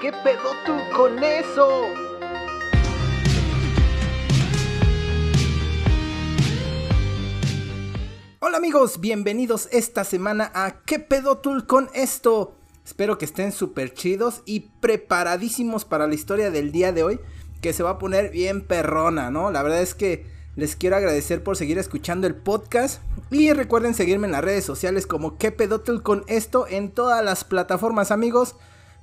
¿Qué 0.00 0.12
pedo 0.12 0.52
tú 0.64 0.74
con 0.96 1.24
eso? 1.24 1.86
Hola 8.38 8.58
amigos, 8.58 9.00
bienvenidos 9.00 9.68
esta 9.72 10.04
semana 10.04 10.52
a 10.54 10.82
¿Qué 10.84 11.00
pedo 11.00 11.38
tú 11.38 11.66
con 11.66 11.90
esto? 11.94 12.54
Espero 12.86 13.18
que 13.18 13.24
estén 13.24 13.50
súper 13.50 13.92
chidos 13.92 14.42
y 14.46 14.70
preparadísimos 14.80 15.84
para 15.84 16.06
la 16.06 16.14
historia 16.14 16.52
del 16.52 16.70
día 16.70 16.92
de 16.92 17.02
hoy, 17.02 17.20
que 17.60 17.72
se 17.72 17.82
va 17.82 17.90
a 17.90 17.98
poner 17.98 18.30
bien 18.30 18.64
perrona, 18.64 19.32
¿no? 19.32 19.50
La 19.50 19.64
verdad 19.64 19.82
es 19.82 19.96
que 19.96 20.26
les 20.54 20.76
quiero 20.76 20.94
agradecer 20.94 21.42
por 21.42 21.56
seguir 21.56 21.76
escuchando 21.76 22.28
el 22.28 22.36
podcast. 22.36 23.02
Y 23.32 23.52
recuerden 23.52 23.94
seguirme 23.94 24.26
en 24.26 24.32
las 24.32 24.44
redes 24.44 24.64
sociales 24.64 25.08
como 25.08 25.38
que 25.38 25.50
pedotul 25.50 26.04
con 26.04 26.24
esto 26.28 26.68
en 26.68 26.92
todas 26.92 27.24
las 27.24 27.42
plataformas, 27.42 28.12
amigos. 28.12 28.54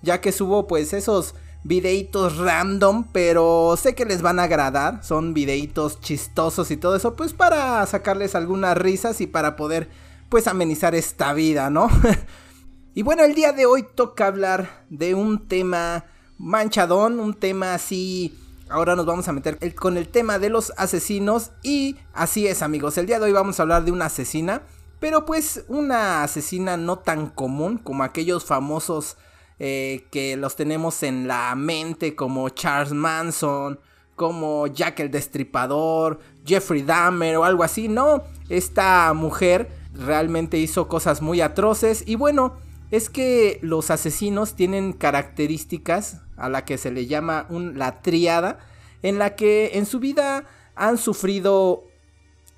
Ya 0.05 0.21
que 0.21 0.31
subo 0.31 0.67
pues 0.67 0.93
esos 0.93 1.35
videitos 1.63 2.38
random, 2.38 3.05
pero 3.11 3.75
sé 3.77 3.95
que 3.95 4.05
les 4.05 4.21
van 4.21 4.39
a 4.39 4.43
agradar. 4.43 5.03
Son 5.03 5.34
videitos 5.34 5.99
chistosos 5.99 6.71
y 6.71 6.77
todo 6.77 6.95
eso, 6.95 7.16
pues 7.16 7.34
para 7.34 7.85
sacarles 7.85 8.35
algunas 8.35 8.77
risas 8.77 9.20
y 9.20 9.27
para 9.27 9.55
poder 9.57 9.89
pues 10.30 10.47
amenizar 10.47 10.95
esta 10.95 11.33
vida, 11.33 11.70
¿no? 11.70 11.89
y 12.95 13.02
bueno, 13.02 13.23
el 13.23 13.35
día 13.35 13.52
de 13.52 13.66
hoy 13.66 13.85
toca 13.95 14.27
hablar 14.27 14.85
de 14.89 15.13
un 15.13 15.47
tema 15.47 16.05
manchadón, 16.38 17.19
un 17.19 17.33
tema 17.33 17.73
así 17.73 18.33
Ahora 18.67 18.95
nos 18.95 19.05
vamos 19.05 19.27
a 19.27 19.31
meter 19.31 19.75
con 19.75 19.95
el 19.95 20.08
tema 20.08 20.39
de 20.39 20.49
los 20.49 20.73
asesinos 20.77 21.52
y 21.61 21.97
así 22.13 22.47
es 22.47 22.63
amigos, 22.63 22.97
el 22.97 23.05
día 23.05 23.19
de 23.19 23.25
hoy 23.25 23.31
vamos 23.31 23.59
a 23.59 23.63
hablar 23.63 23.85
de 23.85 23.91
una 23.91 24.05
asesina, 24.05 24.63
pero 24.99 25.23
pues 25.25 25.66
una 25.67 26.23
asesina 26.23 26.75
no 26.75 26.97
tan 26.97 27.30
común 27.30 27.77
como 27.77 28.03
aquellos 28.03 28.44
famosos 28.44 29.17
eh, 29.59 30.05
que 30.12 30.36
los 30.38 30.55
tenemos 30.55 31.04
en 31.04 31.27
la 31.27 31.54
mente 31.55 32.16
como 32.16 32.50
Charles 32.50 32.94
Manson, 32.94 33.80
como 34.16 34.67
Jack 34.67 35.00
el 35.00 35.12
Destripador, 35.12 36.20
Jeffrey 36.45 36.81
Dahmer 36.81 37.38
o 37.38 37.44
algo 37.44 37.64
así, 37.64 37.88
no, 37.88 38.23
esta 38.50 39.14
mujer 39.14 39.70
realmente 39.94 40.58
hizo 40.58 40.88
cosas 40.88 41.22
muy 41.22 41.42
atroces 41.42 42.03
y 42.06 42.16
bueno, 42.16 42.53
es 42.92 43.09
que 43.09 43.59
los 43.62 43.92
asesinos 43.92 44.56
tienen 44.56 44.94
características 44.94 46.22
a 46.38 46.50
la 46.50 46.66
que 46.66 46.78
se 46.78 46.92
le 46.92 47.08
llama 47.08 47.45
un, 47.50 47.78
la 47.78 48.02
triada, 48.02 48.59
en 49.02 49.19
la 49.19 49.36
que 49.36 49.72
en 49.73 49.86
su 49.86 50.00
vida 50.00 50.45
han 50.75 50.97
sufrido 50.97 51.84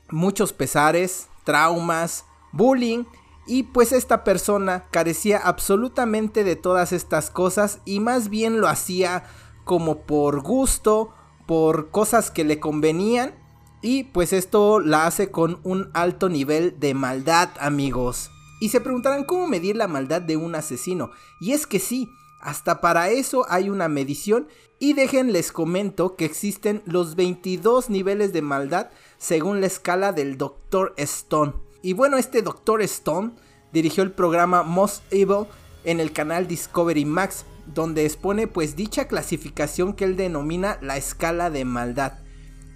muchos 0.09 0.53
pesares, 0.53 1.27
traumas, 1.43 2.25
bullying, 2.51 3.03
y 3.47 3.63
pues 3.63 3.91
esta 3.91 4.23
persona 4.23 4.85
carecía 4.91 5.37
absolutamente 5.37 6.43
de 6.43 6.55
todas 6.55 6.91
estas 6.91 7.29
cosas 7.29 7.79
y 7.85 7.99
más 7.99 8.29
bien 8.29 8.59
lo 8.59 8.67
hacía 8.67 9.23
como 9.63 9.99
por 9.99 10.41
gusto, 10.41 11.13
por 11.45 11.89
cosas 11.89 12.29
que 12.29 12.43
le 12.43 12.59
convenían 12.59 13.33
y 13.81 14.05
pues 14.05 14.33
esto 14.33 14.79
la 14.79 15.07
hace 15.07 15.31
con 15.31 15.59
un 15.63 15.89
alto 15.93 16.29
nivel 16.29 16.79
de 16.79 16.93
maldad 16.93 17.49
amigos. 17.59 18.31
Y 18.59 18.69
se 18.69 18.81
preguntarán 18.81 19.23
cómo 19.23 19.47
medir 19.47 19.75
la 19.75 19.87
maldad 19.87 20.21
de 20.21 20.35
un 20.35 20.55
asesino. 20.55 21.11
Y 21.39 21.51
es 21.51 21.67
que 21.67 21.79
sí, 21.79 22.09
hasta 22.41 22.81
para 22.81 23.09
eso 23.09 23.45
hay 23.49 23.69
una 23.69 23.87
medición. 23.87 24.47
Y 24.79 24.93
dejen 24.93 25.31
les 25.31 25.51
comento 25.51 26.15
que 26.15 26.25
existen 26.25 26.81
los 26.85 27.15
22 27.15 27.89
niveles 27.89 28.33
de 28.33 28.41
maldad 28.41 28.89
según 29.17 29.61
la 29.61 29.67
escala 29.67 30.11
del 30.11 30.37
Dr. 30.37 30.93
Stone. 30.97 31.53
Y 31.81 31.93
bueno, 31.93 32.17
este 32.17 32.41
Dr. 32.41 32.81
Stone 32.81 33.31
dirigió 33.71 34.03
el 34.03 34.11
programa 34.11 34.63
Most 34.63 35.03
Evil 35.11 35.45
en 35.83 35.99
el 35.99 36.11
canal 36.11 36.47
Discovery 36.47 37.05
Max, 37.05 37.45
donde 37.73 38.05
expone 38.05 38.47
pues 38.47 38.75
dicha 38.75 39.07
clasificación 39.07 39.93
que 39.93 40.05
él 40.05 40.15
denomina 40.15 40.77
la 40.81 40.97
escala 40.97 41.49
de 41.49 41.65
maldad. 41.65 42.19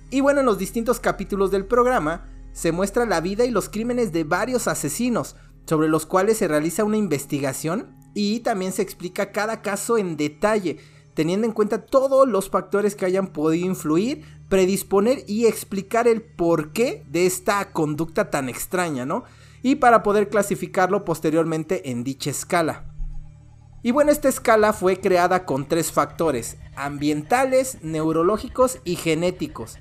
Y 0.10 0.22
bueno, 0.22 0.42
en 0.42 0.46
los 0.46 0.58
distintos 0.58 1.00
capítulos 1.00 1.52
del 1.52 1.66
programa 1.66 2.28
se 2.52 2.72
muestra 2.72 3.06
la 3.06 3.22
vida 3.22 3.46
y 3.46 3.52
los 3.52 3.70
crímenes 3.70 4.12
de 4.12 4.24
varios 4.24 4.68
asesinos, 4.68 5.36
sobre 5.66 5.88
los 5.88 6.06
cuales 6.06 6.38
se 6.38 6.48
realiza 6.48 6.84
una 6.84 6.98
investigación 6.98 7.96
y 8.14 8.42
también 8.42 8.74
se 8.74 8.82
explica 8.82 9.32
cada 9.32 9.62
caso 9.62 9.98
en 9.98 10.18
detalle, 10.18 10.80
teniendo 11.14 11.48
en 11.48 11.54
cuenta 11.54 11.86
todos 11.86 12.28
los 12.28 12.50
factores 12.50 12.96
que 12.96 13.06
hayan 13.06 13.28
podido 13.28 13.66
influir, 13.66 14.26
predisponer 14.52 15.24
y 15.28 15.46
explicar 15.46 16.10
el 16.10 16.22
porqué 16.22 17.06
de 17.08 17.26
esta 17.26 17.72
conducta 17.72 18.30
tan 18.30 18.50
extraña, 18.50 19.06
¿no? 19.06 19.24
Y 19.64 19.76
para 19.76 20.04
poder 20.04 20.28
clasificarlo 20.28 21.06
posteriormente 21.06 21.90
en 21.90 22.04
dicha 22.04 22.32
escala. 22.32 22.84
Y 23.82 23.92
bueno, 23.92 24.12
esta 24.12 24.28
escala 24.28 24.74
fue 24.74 25.00
creada 25.00 25.46
con 25.46 25.70
tres 25.70 25.94
factores, 25.94 26.58
ambientales, 26.76 27.78
neurológicos 27.82 28.80
y 28.84 28.98
genéticos. 28.98 29.78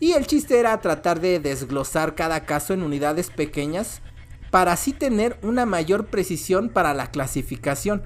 Y 0.00 0.12
el 0.12 0.26
chiste 0.26 0.60
era 0.60 0.78
tratar 0.82 1.20
de 1.20 1.40
desglosar 1.40 2.14
cada 2.14 2.44
caso 2.44 2.74
en 2.74 2.82
unidades 2.82 3.30
pequeñas 3.30 4.02
para 4.50 4.72
así 4.72 4.92
tener 4.92 5.38
una 5.42 5.64
mayor 5.64 6.08
precisión 6.08 6.68
para 6.68 6.92
la 6.92 7.10
clasificación 7.10 8.02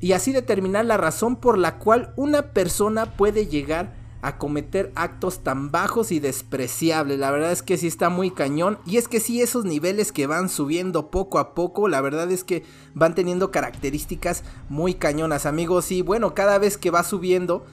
y 0.00 0.12
así 0.12 0.32
determinar 0.32 0.86
la 0.86 0.96
razón 0.96 1.36
por 1.36 1.58
la 1.58 1.78
cual 1.78 2.14
una 2.16 2.54
persona 2.54 3.14
puede 3.18 3.46
llegar 3.46 4.03
a 4.24 4.38
cometer 4.38 4.90
actos 4.94 5.40
tan 5.44 5.70
bajos 5.70 6.10
y 6.10 6.18
despreciables. 6.18 7.18
La 7.18 7.30
verdad 7.30 7.52
es 7.52 7.62
que 7.62 7.76
sí 7.76 7.86
está 7.86 8.08
muy 8.08 8.30
cañón. 8.30 8.78
Y 8.86 8.96
es 8.96 9.06
que 9.06 9.20
sí, 9.20 9.42
esos 9.42 9.66
niveles 9.66 10.12
que 10.12 10.26
van 10.26 10.48
subiendo 10.48 11.10
poco 11.10 11.38
a 11.38 11.54
poco, 11.54 11.88
la 11.88 12.00
verdad 12.00 12.30
es 12.32 12.42
que 12.42 12.64
van 12.94 13.14
teniendo 13.14 13.50
características 13.50 14.42
muy 14.70 14.94
cañonas, 14.94 15.44
amigos. 15.44 15.92
Y 15.92 16.00
bueno, 16.00 16.34
cada 16.34 16.56
vez 16.56 16.78
que 16.78 16.90
va 16.90 17.02
subiendo 17.02 17.66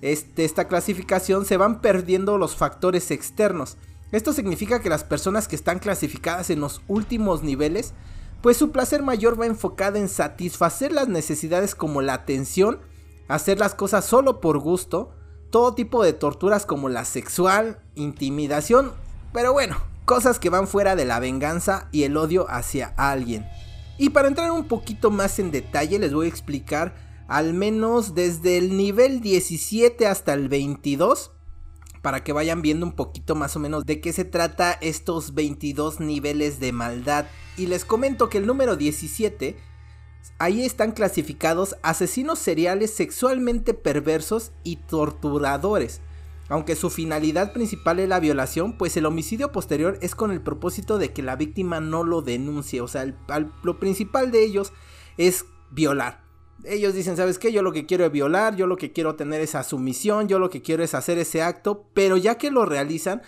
este, 0.00 0.44
esta 0.44 0.68
clasificación, 0.68 1.44
se 1.44 1.56
van 1.56 1.80
perdiendo 1.80 2.38
los 2.38 2.54
factores 2.54 3.10
externos. 3.10 3.76
Esto 4.12 4.32
significa 4.32 4.80
que 4.80 4.88
las 4.88 5.02
personas 5.02 5.48
que 5.48 5.56
están 5.56 5.80
clasificadas 5.80 6.50
en 6.50 6.60
los 6.60 6.82
últimos 6.86 7.42
niveles, 7.42 7.94
pues 8.42 8.56
su 8.56 8.70
placer 8.70 9.02
mayor 9.02 9.40
va 9.40 9.46
enfocado 9.46 9.98
en 9.98 10.08
satisfacer 10.08 10.92
las 10.92 11.08
necesidades 11.08 11.74
como 11.74 12.00
la 12.00 12.14
atención, 12.14 12.78
hacer 13.26 13.58
las 13.58 13.74
cosas 13.74 14.04
solo 14.04 14.40
por 14.40 14.60
gusto, 14.60 15.10
todo 15.56 15.72
tipo 15.72 16.04
de 16.04 16.12
torturas 16.12 16.66
como 16.66 16.90
la 16.90 17.06
sexual, 17.06 17.78
intimidación, 17.94 18.92
pero 19.32 19.54
bueno, 19.54 19.78
cosas 20.04 20.38
que 20.38 20.50
van 20.50 20.68
fuera 20.68 20.96
de 20.96 21.06
la 21.06 21.18
venganza 21.18 21.88
y 21.92 22.02
el 22.02 22.18
odio 22.18 22.44
hacia 22.50 22.92
alguien. 22.98 23.46
Y 23.96 24.10
para 24.10 24.28
entrar 24.28 24.50
un 24.50 24.68
poquito 24.68 25.10
más 25.10 25.38
en 25.38 25.50
detalle 25.50 25.98
les 25.98 26.12
voy 26.12 26.26
a 26.26 26.28
explicar 26.28 26.94
al 27.26 27.54
menos 27.54 28.14
desde 28.14 28.58
el 28.58 28.76
nivel 28.76 29.22
17 29.22 30.06
hasta 30.06 30.34
el 30.34 30.50
22 30.50 31.30
para 32.02 32.22
que 32.22 32.34
vayan 32.34 32.60
viendo 32.60 32.84
un 32.84 32.92
poquito 32.92 33.34
más 33.34 33.56
o 33.56 33.58
menos 33.58 33.86
de 33.86 34.02
qué 34.02 34.12
se 34.12 34.26
trata 34.26 34.72
estos 34.82 35.32
22 35.32 36.00
niveles 36.00 36.60
de 36.60 36.72
maldad. 36.72 37.24
Y 37.56 37.68
les 37.68 37.86
comento 37.86 38.28
que 38.28 38.36
el 38.36 38.46
número 38.46 38.76
17, 38.76 39.56
ahí 40.38 40.64
están 40.64 40.92
clasificados 40.92 41.76
asesinos 41.82 42.38
seriales 42.38 42.94
sexualmente 42.94 43.74
perversos 43.74 44.52
y 44.64 44.76
torturadores. 44.76 46.00
Aunque 46.48 46.76
su 46.76 46.90
finalidad 46.90 47.52
principal 47.52 47.98
es 47.98 48.08
la 48.08 48.20
violación, 48.20 48.78
pues 48.78 48.96
el 48.96 49.06
homicidio 49.06 49.50
posterior 49.50 49.98
es 50.00 50.14
con 50.14 50.30
el 50.30 50.40
propósito 50.40 50.98
de 50.98 51.12
que 51.12 51.22
la 51.22 51.34
víctima 51.34 51.80
no 51.80 52.04
lo 52.04 52.22
denuncie. 52.22 52.80
O 52.80 52.88
sea, 52.88 53.12
lo 53.62 53.80
principal 53.80 54.30
de 54.30 54.44
ellos 54.44 54.72
es 55.16 55.44
violar 55.70 56.26
ellos 56.64 56.94
dicen, 56.94 57.16
¿sabes 57.16 57.38
qué? 57.38 57.52
Yo 57.52 57.62
lo 57.62 57.72
que 57.72 57.86
quiero 57.86 58.04
es 58.04 58.12
violar, 58.12 58.56
yo 58.56 58.66
lo 58.66 58.76
que 58.76 58.92
quiero 58.92 59.14
tener 59.14 59.40
esa 59.40 59.62
sumisión, 59.62 60.28
yo 60.28 60.38
lo 60.38 60.50
que 60.50 60.62
quiero 60.62 60.82
es 60.82 60.94
hacer 60.94 61.18
ese 61.18 61.42
acto, 61.42 61.86
pero 61.94 62.16
ya 62.16 62.36
que 62.36 62.50
lo 62.50 62.64
realizan, 62.64 63.22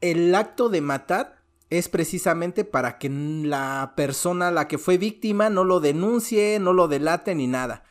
el 0.00 0.34
acto 0.34 0.68
de 0.68 0.80
matar 0.80 1.39
es 1.70 1.88
precisamente 1.88 2.64
para 2.64 2.98
que 2.98 3.08
la 3.08 3.94
persona, 3.96 4.50
la 4.50 4.68
que 4.68 4.76
fue 4.76 4.98
víctima, 4.98 5.48
no 5.50 5.64
lo 5.64 5.80
denuncie, 5.80 6.58
no 6.58 6.72
lo 6.72 6.88
delate 6.88 7.34
ni 7.34 7.46
nada. 7.46 7.84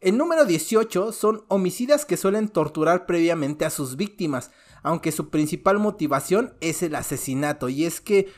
El 0.00 0.16
número 0.16 0.44
18 0.44 1.10
son 1.12 1.44
homicidas 1.48 2.04
que 2.04 2.16
suelen 2.16 2.48
torturar 2.48 3.06
previamente 3.06 3.64
a 3.64 3.70
sus 3.70 3.96
víctimas, 3.96 4.50
aunque 4.82 5.10
su 5.10 5.30
principal 5.30 5.78
motivación 5.78 6.54
es 6.60 6.82
el 6.82 6.94
asesinato. 6.94 7.68
Y 7.68 7.84
es 7.84 8.00
que 8.00 8.32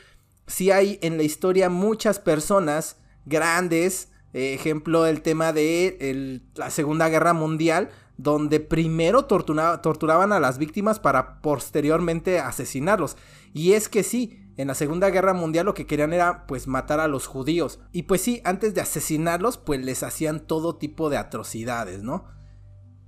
si 0.47 0.71
hay 0.71 0.97
en 1.01 1.17
la 1.17 1.23
historia 1.23 1.69
muchas 1.69 2.17
personas 2.17 2.97
grandes, 3.25 4.09
ejemplo, 4.33 5.05
el 5.05 5.21
tema 5.21 5.53
de 5.53 6.41
la 6.55 6.71
Segunda 6.71 7.09
Guerra 7.09 7.33
Mundial, 7.33 7.89
donde 8.17 8.59
primero 8.59 9.25
torturaban 9.25 10.33
a 10.33 10.39
las 10.39 10.57
víctimas 10.57 10.99
para 10.99 11.41
posteriormente 11.41 12.39
asesinarlos. 12.39 13.15
Y 13.53 13.73
es 13.73 13.87
que 13.89 14.03
sí, 14.03 14.48
en 14.59 14.67
la 14.67 14.75
Segunda 14.75 15.09
Guerra 15.09 15.33
Mundial 15.33 15.67
lo 15.67 15.73
que 15.73 15.87
querían 15.87 16.11
era 16.11 16.45
pues 16.45 16.67
matar 16.67 16.99
a 16.99 17.07
los 17.07 17.27
judíos. 17.27 17.79
Y 17.93 18.03
pues 18.03 18.19
sí, 18.19 18.41
antes 18.43 18.73
de 18.73 18.81
asesinarlos 18.81 19.57
pues 19.57 19.79
les 19.79 20.03
hacían 20.03 20.41
todo 20.41 20.75
tipo 20.75 21.09
de 21.09 21.15
atrocidades, 21.15 22.03
¿no? 22.03 22.25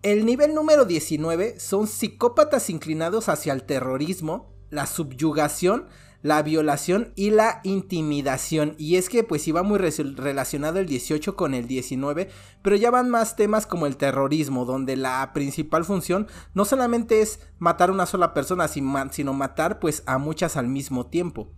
El 0.02 0.26
nivel 0.26 0.56
número 0.56 0.86
19 0.86 1.60
son 1.60 1.88
psicópatas 1.88 2.70
inclinados 2.70 3.28
hacia 3.28 3.52
el 3.52 3.64
terrorismo, 3.64 4.56
la 4.70 4.86
subyugación, 4.86 5.88
la 6.22 6.42
violación 6.42 7.14
y 7.16 7.32
la 7.32 7.62
intimidación. 7.64 8.76
Y 8.78 8.96
es 8.96 9.10
que 9.10 9.24
pues 9.24 9.48
iba 9.48 9.64
muy 9.64 9.80
relacionado 9.80 10.80
el 10.80 10.86
18 10.86 11.36
con 11.36 11.54
el 11.54 11.68
19, 11.68 12.30
pero 12.62 12.76
ya 12.76 12.92
van 12.92 13.10
más 13.10 13.36
temas 13.36 13.66
como 13.66 13.88
el 13.88 13.98
terrorismo, 13.98 14.66
donde 14.66 14.96
la 14.96 15.32
principal 15.34 15.86
función 15.86 16.28
no 16.54 16.66
solamente 16.66 17.22
es 17.22 17.40
matar 17.60 17.90
a 17.90 17.94
una 17.94 18.06
sola 18.06 18.34
persona, 18.34 18.68
sino 18.68 19.34
matar 19.34 19.80
pues 19.80 20.04
a 20.06 20.18
muchas 20.18 20.58
al 20.58 20.68
mismo 20.68 21.08
tiempo. 21.08 21.50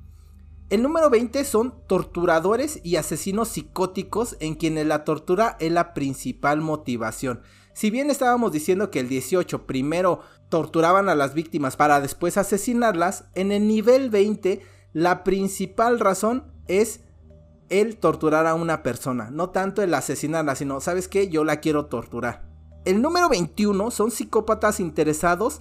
El 0.70 0.82
número 0.82 1.10
20 1.10 1.44
son 1.44 1.76
torturadores 1.88 2.80
y 2.84 2.96
asesinos 2.96 3.50
psicóticos 3.50 4.38
en 4.40 4.56
quienes 4.56 4.88
la 4.88 5.04
tortura 5.04 5.56
es 5.60 5.72
la 5.72 5.94
principal 5.94 6.62
motivación. 6.62 7.42
Si 7.74 7.90
bien 7.90 8.10
estábamos 8.10 8.52
diciendo 8.52 8.92
que 8.92 9.00
el 9.00 9.10
18 9.10 9.66
primero 9.66 10.22
torturaban 10.50 11.10
a 11.10 11.16
las 11.16 11.34
víctimas 11.34 11.76
para 11.76 12.00
después 12.00 12.38
asesinarlas, 12.38 13.26
en 13.34 13.52
el 13.52 13.68
nivel 13.68 14.10
20 14.10 14.62
la 14.94 15.24
principal 15.24 16.00
razón 16.00 16.46
es 16.68 17.02
el 17.70 17.98
torturar 17.98 18.46
a 18.46 18.54
una 18.54 18.84
persona, 18.84 19.32
no 19.32 19.50
tanto 19.50 19.82
el 19.82 19.94
asesinarla, 19.94 20.56
sino, 20.56 20.80
¿sabes 20.80 21.08
qué? 21.08 21.30
Yo 21.30 21.44
la 21.44 21.60
quiero 21.60 21.88
torturar. 21.88 22.46
El 22.86 23.02
número 23.02 23.30
21 23.30 23.90
son 23.90 24.12
psicópatas 24.12 24.80
interesados 24.80 25.60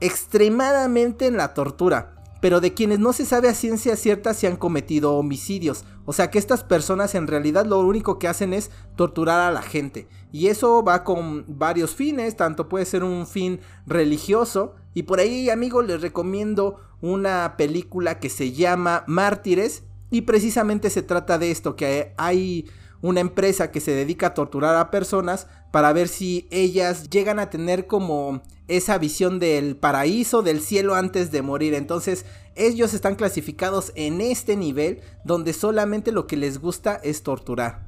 extremadamente 0.00 1.26
en 1.26 1.38
la 1.38 1.54
tortura 1.54 2.15
pero 2.40 2.60
de 2.60 2.74
quienes 2.74 2.98
no 2.98 3.12
se 3.12 3.24
sabe 3.24 3.48
a 3.48 3.54
ciencia 3.54 3.96
cierta 3.96 4.34
si 4.34 4.46
han 4.46 4.56
cometido 4.56 5.14
homicidios. 5.14 5.84
O 6.04 6.12
sea 6.12 6.30
que 6.30 6.38
estas 6.38 6.62
personas 6.62 7.14
en 7.14 7.26
realidad 7.26 7.66
lo 7.66 7.80
único 7.80 8.18
que 8.18 8.28
hacen 8.28 8.52
es 8.52 8.70
torturar 8.96 9.40
a 9.40 9.50
la 9.50 9.62
gente. 9.62 10.06
Y 10.32 10.48
eso 10.48 10.84
va 10.84 11.04
con 11.04 11.44
varios 11.48 11.94
fines, 11.94 12.36
tanto 12.36 12.68
puede 12.68 12.84
ser 12.84 13.04
un 13.04 13.26
fin 13.26 13.60
religioso. 13.86 14.74
Y 14.94 15.04
por 15.04 15.18
ahí 15.18 15.50
amigos 15.50 15.86
les 15.86 16.00
recomiendo 16.00 16.80
una 17.00 17.56
película 17.56 18.18
que 18.20 18.30
se 18.30 18.52
llama 18.52 19.04
Mártires. 19.06 19.84
Y 20.10 20.22
precisamente 20.22 20.90
se 20.90 21.02
trata 21.02 21.38
de 21.38 21.50
esto, 21.50 21.74
que 21.74 22.14
hay 22.16 22.66
una 23.02 23.20
empresa 23.20 23.70
que 23.70 23.80
se 23.80 23.92
dedica 23.92 24.28
a 24.28 24.34
torturar 24.34 24.76
a 24.76 24.90
personas 24.90 25.48
para 25.72 25.92
ver 25.92 26.08
si 26.08 26.46
ellas 26.50 27.10
llegan 27.10 27.38
a 27.38 27.50
tener 27.50 27.86
como 27.86 28.42
esa 28.68 28.98
visión 28.98 29.38
del 29.38 29.76
paraíso, 29.76 30.42
del 30.42 30.60
cielo 30.60 30.94
antes 30.94 31.30
de 31.30 31.42
morir. 31.42 31.74
Entonces 31.74 32.24
ellos 32.54 32.94
están 32.94 33.16
clasificados 33.16 33.92
en 33.94 34.20
este 34.20 34.56
nivel 34.56 35.00
donde 35.24 35.52
solamente 35.52 36.12
lo 36.12 36.26
que 36.26 36.36
les 36.36 36.58
gusta 36.58 36.96
es 36.96 37.22
torturar. 37.22 37.86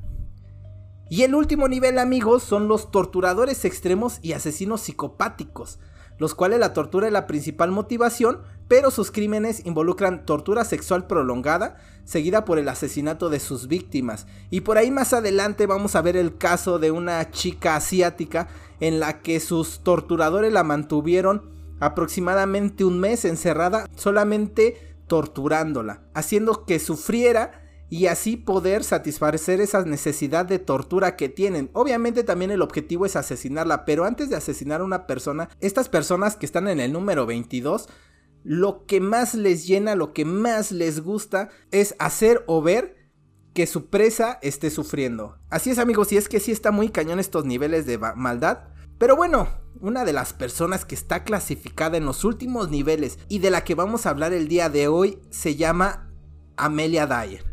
Y 1.11 1.23
el 1.23 1.35
último 1.35 1.69
nivel 1.69 1.99
amigos 1.99 2.43
son 2.43 2.69
los 2.69 2.91
torturadores 2.91 3.65
extremos 3.65 4.19
y 4.23 4.33
asesinos 4.33 4.83
psicopáticos 4.83 5.79
los 6.19 6.35
cuales 6.35 6.59
la 6.59 6.73
tortura 6.73 7.07
es 7.07 7.13
la 7.13 7.27
principal 7.27 7.71
motivación, 7.71 8.43
pero 8.69 8.91
sus 8.91 9.11
crímenes 9.11 9.65
involucran 9.67 10.25
tortura 10.25 10.65
sexual 10.65 11.07
prolongada, 11.07 11.79
seguida 12.05 12.45
por 12.45 12.59
el 12.59 12.69
asesinato 12.69 13.31
de 13.31 13.41
sus 13.41 13.67
víctimas. 13.67 14.27
Y 14.51 14.61
por 14.61 14.79
ahí 14.79 14.91
más 14.91 15.13
adelante 15.13 15.67
vamos 15.67 15.97
a 15.97 16.03
ver 16.03 16.17
el 16.17 16.37
caso 16.37 16.79
de 16.79 16.91
una 16.91 17.31
chica 17.31 17.77
asiática 17.77 18.49
en 18.81 19.01
la 19.01 19.21
que 19.21 19.41
sus 19.41 19.81
torturadores 19.81 20.53
la 20.53 20.65
mantuvieron 20.65 21.51
aproximadamente 21.81 22.85
un 22.85 23.01
mes 23.01 23.25
encerrada 23.25 23.89
solamente 23.97 24.95
torturándola, 25.07 26.03
haciendo 26.15 26.65
que 26.65 26.79
sufriera 26.79 27.63
y 27.91 28.07
así 28.07 28.37
poder 28.37 28.85
satisfacer 28.85 29.61
esa 29.61 29.83
necesidad 29.83 30.45
de 30.45 30.59
tortura 30.59 31.17
que 31.17 31.29
tienen. 31.29 31.71
Obviamente 31.73 32.23
también 32.23 32.51
el 32.51 32.63
objetivo 32.63 33.07
es 33.07 33.17
asesinarla, 33.17 33.85
pero 33.85 34.05
antes 34.05 34.29
de 34.29 34.37
asesinar 34.37 34.83
a 34.83 34.85
una 34.85 35.07
persona, 35.07 35.49
estas 35.61 35.89
personas 35.89 36.37
que 36.37 36.47
están 36.47 36.69
en 36.69 36.81
el 36.81 36.93
número 36.93 37.25
22, 37.25 37.89
lo 38.45 38.87
que 38.87 39.01
más 39.01 39.35
les 39.35 39.67
llena, 39.67 39.95
lo 39.95 40.13
que 40.13 40.25
más 40.25 40.73
les 40.73 41.01
gusta 41.01 41.51
es 41.71 41.95
hacer 41.99 42.45
o 42.47 42.63
ver 42.63 42.97
que 43.55 43.67
su 43.67 43.87
presa 43.87 44.39
esté 44.43 44.71
sufriendo. 44.71 45.39
Así 45.51 45.71
es 45.71 45.79
amigos, 45.79 46.13
y 46.13 46.17
es 46.17 46.29
que 46.29 46.41
sí 46.41 46.53
está 46.53 46.71
muy 46.71 46.91
cañón 46.91 47.19
estos 47.19 47.45
niveles 47.45 47.87
de 47.87 47.99
maldad. 47.99 48.69
Pero 48.99 49.17
bueno, 49.17 49.49
una 49.81 50.05
de 50.05 50.13
las 50.13 50.33
personas 50.33 50.85
que 50.85 50.95
está 50.95 51.25
clasificada 51.25 51.97
en 51.97 52.05
los 52.05 52.25
últimos 52.25 52.71
niveles 52.71 53.19
y 53.29 53.39
de 53.39 53.51
la 53.51 53.65
que 53.65 53.75
vamos 53.75 54.07
a 54.07 54.11
hablar 54.11 54.33
el 54.33 54.49
día 54.49 54.69
de 54.69 54.89
hoy 54.89 55.19
se 55.31 55.57
llama 55.57 56.11
Amelia 56.57 57.07
Dyer. 57.07 57.45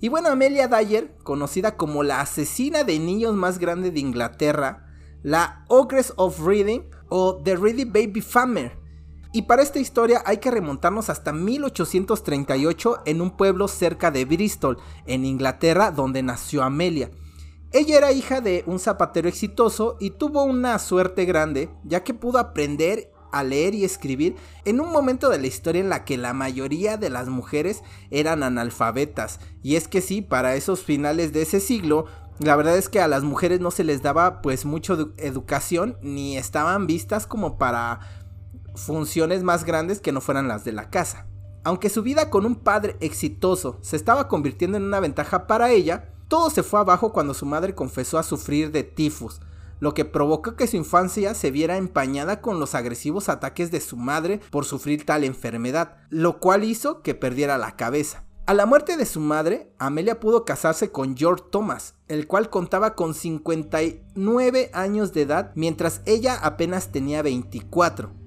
Y 0.00 0.08
bueno, 0.08 0.30
Amelia 0.30 0.68
Dyer, 0.68 1.16
conocida 1.22 1.76
como 1.76 2.02
la 2.02 2.20
asesina 2.20 2.84
de 2.84 2.98
niños 2.98 3.34
más 3.34 3.58
grande 3.58 3.90
de 3.90 4.00
Inglaterra, 4.00 4.86
la 5.22 5.64
Ogress 5.68 6.12
of 6.16 6.40
Reading 6.40 6.82
o 7.08 7.42
The 7.42 7.56
Ready 7.56 7.84
Baby 7.84 8.22
Farmer. 8.22 8.79
Y 9.32 9.42
para 9.42 9.62
esta 9.62 9.78
historia 9.78 10.22
hay 10.26 10.38
que 10.38 10.50
remontarnos 10.50 11.08
hasta 11.08 11.32
1838 11.32 13.02
en 13.06 13.20
un 13.20 13.30
pueblo 13.30 13.68
cerca 13.68 14.10
de 14.10 14.24
Bristol, 14.24 14.78
en 15.06 15.24
Inglaterra, 15.24 15.92
donde 15.92 16.22
nació 16.22 16.64
Amelia. 16.64 17.10
Ella 17.72 17.98
era 17.98 18.12
hija 18.12 18.40
de 18.40 18.64
un 18.66 18.80
zapatero 18.80 19.28
exitoso 19.28 19.96
y 20.00 20.10
tuvo 20.10 20.42
una 20.42 20.76
suerte 20.80 21.24
grande, 21.26 21.70
ya 21.84 22.02
que 22.02 22.14
pudo 22.14 22.38
aprender 22.38 23.12
a 23.30 23.44
leer 23.44 23.76
y 23.76 23.84
escribir 23.84 24.34
en 24.64 24.80
un 24.80 24.90
momento 24.90 25.28
de 25.28 25.38
la 25.38 25.46
historia 25.46 25.80
en 25.80 25.88
la 25.88 26.04
que 26.04 26.18
la 26.18 26.32
mayoría 26.32 26.96
de 26.96 27.10
las 27.10 27.28
mujeres 27.28 27.84
eran 28.10 28.42
analfabetas. 28.42 29.38
Y 29.62 29.76
es 29.76 29.86
que 29.86 30.00
sí, 30.00 30.22
para 30.22 30.56
esos 30.56 30.82
finales 30.82 31.32
de 31.32 31.42
ese 31.42 31.60
siglo, 31.60 32.06
la 32.40 32.56
verdad 32.56 32.76
es 32.78 32.88
que 32.88 33.00
a 33.00 33.06
las 33.06 33.22
mujeres 33.22 33.60
no 33.60 33.70
se 33.70 33.84
les 33.84 34.02
daba 34.02 34.40
pues 34.40 34.64
mucho 34.64 35.12
educación 35.18 35.98
ni 36.00 36.38
estaban 36.38 36.86
vistas 36.86 37.26
como 37.26 37.58
para 37.58 38.00
funciones 38.84 39.42
más 39.42 39.64
grandes 39.64 40.00
que 40.00 40.12
no 40.12 40.20
fueran 40.20 40.48
las 40.48 40.64
de 40.64 40.72
la 40.72 40.90
casa. 40.90 41.26
Aunque 41.62 41.90
su 41.90 42.02
vida 42.02 42.30
con 42.30 42.46
un 42.46 42.56
padre 42.56 42.96
exitoso 43.00 43.78
se 43.82 43.96
estaba 43.96 44.28
convirtiendo 44.28 44.76
en 44.76 44.84
una 44.84 45.00
ventaja 45.00 45.46
para 45.46 45.70
ella, 45.70 46.14
todo 46.28 46.48
se 46.48 46.62
fue 46.62 46.80
abajo 46.80 47.12
cuando 47.12 47.34
su 47.34 47.44
madre 47.44 47.74
confesó 47.74 48.18
a 48.18 48.22
sufrir 48.22 48.70
de 48.70 48.82
tifus, 48.82 49.40
lo 49.80 49.94
que 49.94 50.04
provocó 50.04 50.56
que 50.56 50.66
su 50.66 50.76
infancia 50.76 51.34
se 51.34 51.50
viera 51.50 51.76
empañada 51.76 52.40
con 52.40 52.60
los 52.60 52.74
agresivos 52.74 53.28
ataques 53.28 53.70
de 53.70 53.80
su 53.80 53.96
madre 53.96 54.40
por 54.50 54.64
sufrir 54.64 55.04
tal 55.04 55.24
enfermedad, 55.24 55.96
lo 56.08 56.38
cual 56.38 56.64
hizo 56.64 57.02
que 57.02 57.14
perdiera 57.14 57.58
la 57.58 57.76
cabeza. 57.76 58.24
A 58.46 58.54
la 58.54 58.66
muerte 58.66 58.96
de 58.96 59.06
su 59.06 59.20
madre, 59.20 59.72
Amelia 59.78 60.18
pudo 60.18 60.44
casarse 60.44 60.90
con 60.90 61.16
George 61.16 61.44
Thomas, 61.50 61.94
el 62.08 62.26
cual 62.26 62.50
contaba 62.50 62.94
con 62.94 63.14
59 63.14 64.70
años 64.72 65.12
de 65.12 65.22
edad, 65.22 65.52
mientras 65.54 66.00
ella 66.04 66.36
apenas 66.42 66.90
tenía 66.90 67.22
24. 67.22 68.19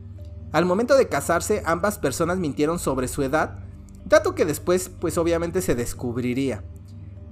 Al 0.53 0.65
momento 0.65 0.95
de 0.95 1.09
casarse, 1.09 1.63
ambas 1.65 1.97
personas 1.97 2.37
mintieron 2.37 2.77
sobre 2.77 3.07
su 3.07 3.23
edad, 3.23 3.57
dato 4.05 4.35
que 4.35 4.45
después 4.45 4.87
pues 4.87 5.17
obviamente 5.17 5.63
se 5.63 5.73
descubriría. 5.73 6.63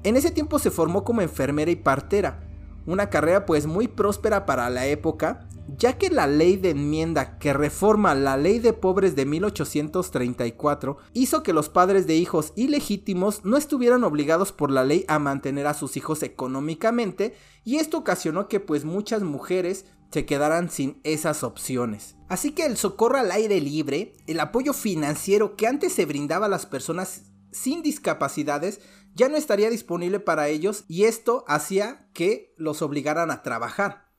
En 0.03 0.18
ese 0.18 0.31
tiempo 0.31 0.57
se 0.57 0.71
formó 0.71 1.03
como 1.03 1.21
enfermera 1.21 1.69
y 1.69 1.75
partera, 1.75 2.39
una 2.88 3.12
carrera 3.12 3.45
pues 3.45 3.68
muy 3.68 3.88
próspera 3.88 4.47
para 4.47 4.71
la 4.71 4.88
época, 4.88 5.47
ya 5.78 5.99
que 5.99 6.09
la 6.09 6.25
ley 6.25 6.57
de 6.57 6.71
enmienda 6.71 7.37
que 7.37 7.54
reforma 7.54 8.16
la 8.16 8.37
ley 8.37 8.57
de 8.57 8.73
pobres 8.73 9.16
de 9.16 9.28
1834 9.28 10.97
hizo 11.13 11.44
que 11.44 11.54
los 11.54 11.69
padres 11.69 12.07
de 12.07 12.16
hijos 12.16 12.54
ilegítimos 12.56 13.45
no 13.45 13.56
estuvieran 13.56 14.04
obligados 14.04 14.51
por 14.51 14.71
la 14.71 14.83
ley 14.83 15.06
a 15.07 15.19
mantener 15.19 15.68
a 15.68 15.75
sus 15.75 15.95
hijos 15.95 16.23
económicamente 16.23 17.35
y 17.63 17.75
esto 17.75 17.99
ocasionó 17.99 18.47
que 18.47 18.59
pues 18.59 18.83
muchas 18.83 19.21
mujeres 19.21 19.85
se 20.11 20.25
quedaran 20.25 20.69
sin 20.69 20.99
esas 21.03 21.44
opciones. 21.44 22.15
Así 22.27 22.51
que 22.51 22.65
el 22.65 22.77
socorro 22.77 23.18
al 23.18 23.31
aire 23.31 23.59
libre, 23.61 24.13
el 24.27 24.39
apoyo 24.39 24.73
financiero 24.73 25.56
que 25.56 25.68
antes 25.68 25.94
se 25.94 26.06
brindaba 26.06 26.47
a 26.47 26.49
las 26.49 26.65
personas 26.65 27.23
sin 27.51 27.81
discapacidades 27.81 28.80
ya 29.13 29.27
no 29.27 29.37
estaría 29.37 29.69
disponible 29.69 30.19
para 30.19 30.47
ellos 30.47 30.85
y 30.87 31.03
esto 31.03 31.44
hacía 31.47 32.09
que 32.13 32.53
los 32.57 32.81
obligaran 32.81 33.31
a 33.31 33.44
trabajar. 33.44 34.09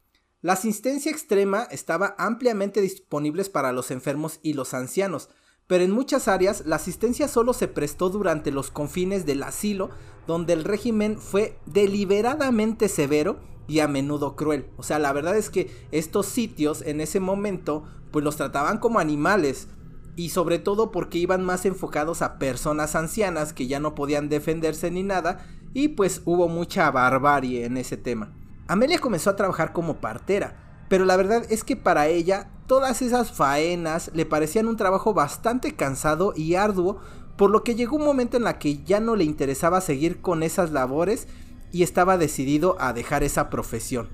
La 0.43 0.55
asistencia 0.55 1.11
extrema 1.11 1.69
estaba 1.71 2.15
ampliamente 2.19 2.81
disponible 2.81 3.45
para 3.45 3.73
los 3.73 3.91
enfermos 3.91 4.41
y 4.43 4.55
los 4.55 4.75
ancianos, 4.75 5.29
pero 5.67 5.85
en 5.85 5.93
muchas 5.93 6.29
áreas 6.29 6.65
la 6.67 6.77
asistencia 6.77 7.29
solo 7.29 7.53
se 7.53 7.69
prestó 7.69 8.11
durante 8.11 8.51
los 8.51 8.71
confines 8.71 9.25
del 9.25 9.43
asilo, 9.45 9.91
donde 10.27 10.53
el 10.53 10.65
régimen 10.65 11.17
fue 11.17 11.59
deliberadamente 11.67 12.89
severo 12.89 13.41
y 13.69 13.81
a 13.81 13.89
menudo 13.89 14.37
cruel. 14.37 14.67
O 14.77 14.83
sea, 14.83 14.99
la 14.99 15.13
verdad 15.13 15.37
es 15.37 15.51
que 15.51 15.71
estos 15.91 16.27
sitios 16.27 16.83
en 16.83 17.01
ese 17.01 17.21
momento 17.21 17.85
pues 18.11 18.25
los 18.25 18.37
trataban 18.37 18.79
como 18.79 18.99
animales, 18.99 19.69
y 20.17 20.31
sobre 20.31 20.59
todo 20.59 20.91
porque 20.91 21.19
iban 21.19 21.45
más 21.45 21.65
enfocados 21.65 22.23
a 22.23 22.39
personas 22.39 22.95
ancianas 22.95 23.53
que 23.53 23.67
ya 23.67 23.81
no 23.81 23.95
podían 23.95 24.29
defenderse 24.29 24.91
ni 24.91 25.03
nada 25.03 25.47
y 25.75 25.89
pues 25.89 26.23
hubo 26.25 26.49
mucha 26.49 26.91
barbarie 26.91 27.65
en 27.65 27.77
ese 27.77 27.97
tema. 27.97 28.33
Amelia 28.69 28.99
comenzó 28.99 29.31
a 29.31 29.37
trabajar 29.37 29.73
como 29.73 30.01
partera, 30.01 30.85
pero 30.89 31.05
la 31.05 31.17
verdad 31.17 31.45
es 31.49 31.65
que 31.65 31.77
para 31.77 32.09
ella 32.09 32.51
todas 32.67 33.01
esas 33.01 33.33
faenas 33.33 34.11
le 34.15 34.27
parecían 34.27 34.69
un 34.69 34.77
trabajo 34.77 35.15
bastante 35.15 35.75
cansado 35.75 36.35
y 36.37 36.55
arduo, 36.55 37.01
por 37.37 37.51
lo 37.51 37.65
que 37.65 37.75
llegó 37.75 37.97
un 37.97 38.05
momento 38.05 38.37
en 38.37 38.45
la 38.45 38.59
que 38.59 38.83
ya 38.85 39.01
no 39.01 39.17
le 39.17 39.25
interesaba 39.25 39.81
seguir 39.81 40.21
con 40.21 40.43
esas 40.43 40.73
labores 40.73 41.27
y 41.73 41.83
estaba 41.83 42.19
decidido 42.19 42.77
a 42.79 42.93
dejar 42.93 43.25
esa 43.25 43.51
profesión. 43.51 44.09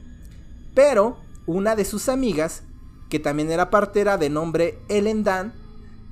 Pero 0.75 1.19
una 1.47 1.77
de 1.77 1.85
sus 1.85 2.09
amigas, 2.09 2.62
que 3.11 3.19
también 3.19 3.50
era 3.50 3.71
partera 3.71 4.17
de 4.17 4.31
nombre 4.31 4.79
Ellen 4.88 5.25
Dan, 5.25 5.53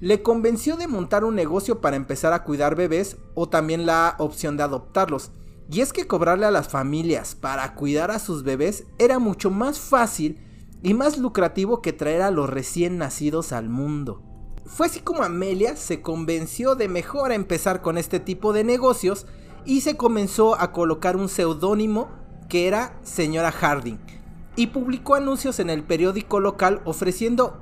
le 0.00 0.23
convenció 0.23 0.76
de 0.76 0.88
montar 0.88 1.25
un 1.25 1.35
negocio 1.35 1.81
para 1.81 1.97
empezar 1.97 2.33
a 2.33 2.45
cuidar 2.45 2.75
bebés 2.75 3.17
o 3.35 3.49
también 3.49 3.87
la 3.87 4.17
opción 4.19 4.57
de 4.57 4.65
adoptarlos. 4.65 5.31
Y 5.71 5.81
es 5.81 5.93
que 5.93 6.07
cobrarle 6.07 6.47
a 6.47 6.50
las 6.50 6.69
familias 6.69 7.35
para 7.35 7.75
cuidar 7.75 8.11
a 8.11 8.19
sus 8.19 8.43
bebés 8.43 8.85
era 8.99 9.19
mucho 9.19 9.50
más 9.50 9.79
fácil 9.79 10.41
y 10.83 10.95
más 10.95 11.19
lucrativo 11.19 11.81
que 11.81 11.93
traer 11.93 12.23
a 12.23 12.31
los 12.31 12.49
recién 12.49 12.99
nacidos 12.99 13.53
al 13.53 13.69
mundo. 13.69 14.23
Fue 14.67 14.87
así 14.87 15.00
como 15.00 15.23
Amelia 15.23 15.76
se 15.76 16.03
convenció 16.03 16.75
de 16.75 16.88
mejor 16.88 17.33
empezar 17.33 17.83
con 17.83 17.99
este 17.99 18.21
tipo 18.21 18.53
de 18.53 18.65
negocios 18.65 19.26
y 19.66 19.82
se 19.82 19.96
comenzó 19.96 20.58
a 20.58 20.73
colocar 20.73 21.16
un 21.16 21.28
seudónimo 21.28 22.08
que 22.49 22.68
era 22.68 22.99
señora 23.02 23.50
Harding 23.50 23.99
y 24.56 24.68
publicó 24.68 25.14
anuncios 25.14 25.61
en 25.61 25.68
el 25.68 25.85
periódico 25.85 26.40
local 26.40 26.80
ofreciendo, 26.85 27.61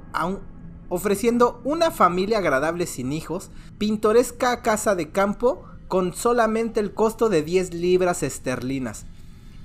ofreciendo 0.89 1.61
una 1.65 1.91
familia 1.91 2.39
agradable 2.39 2.87
sin 2.87 3.13
hijos, 3.13 3.51
pintoresca 3.79 4.63
casa 4.63 4.95
de 4.95 5.11
campo 5.11 5.65
con 5.89 6.15
solamente 6.15 6.81
el 6.81 6.95
costo 6.95 7.29
de 7.29 7.43
10 7.43 7.75
libras 7.75 8.23
esterlinas. 8.23 9.07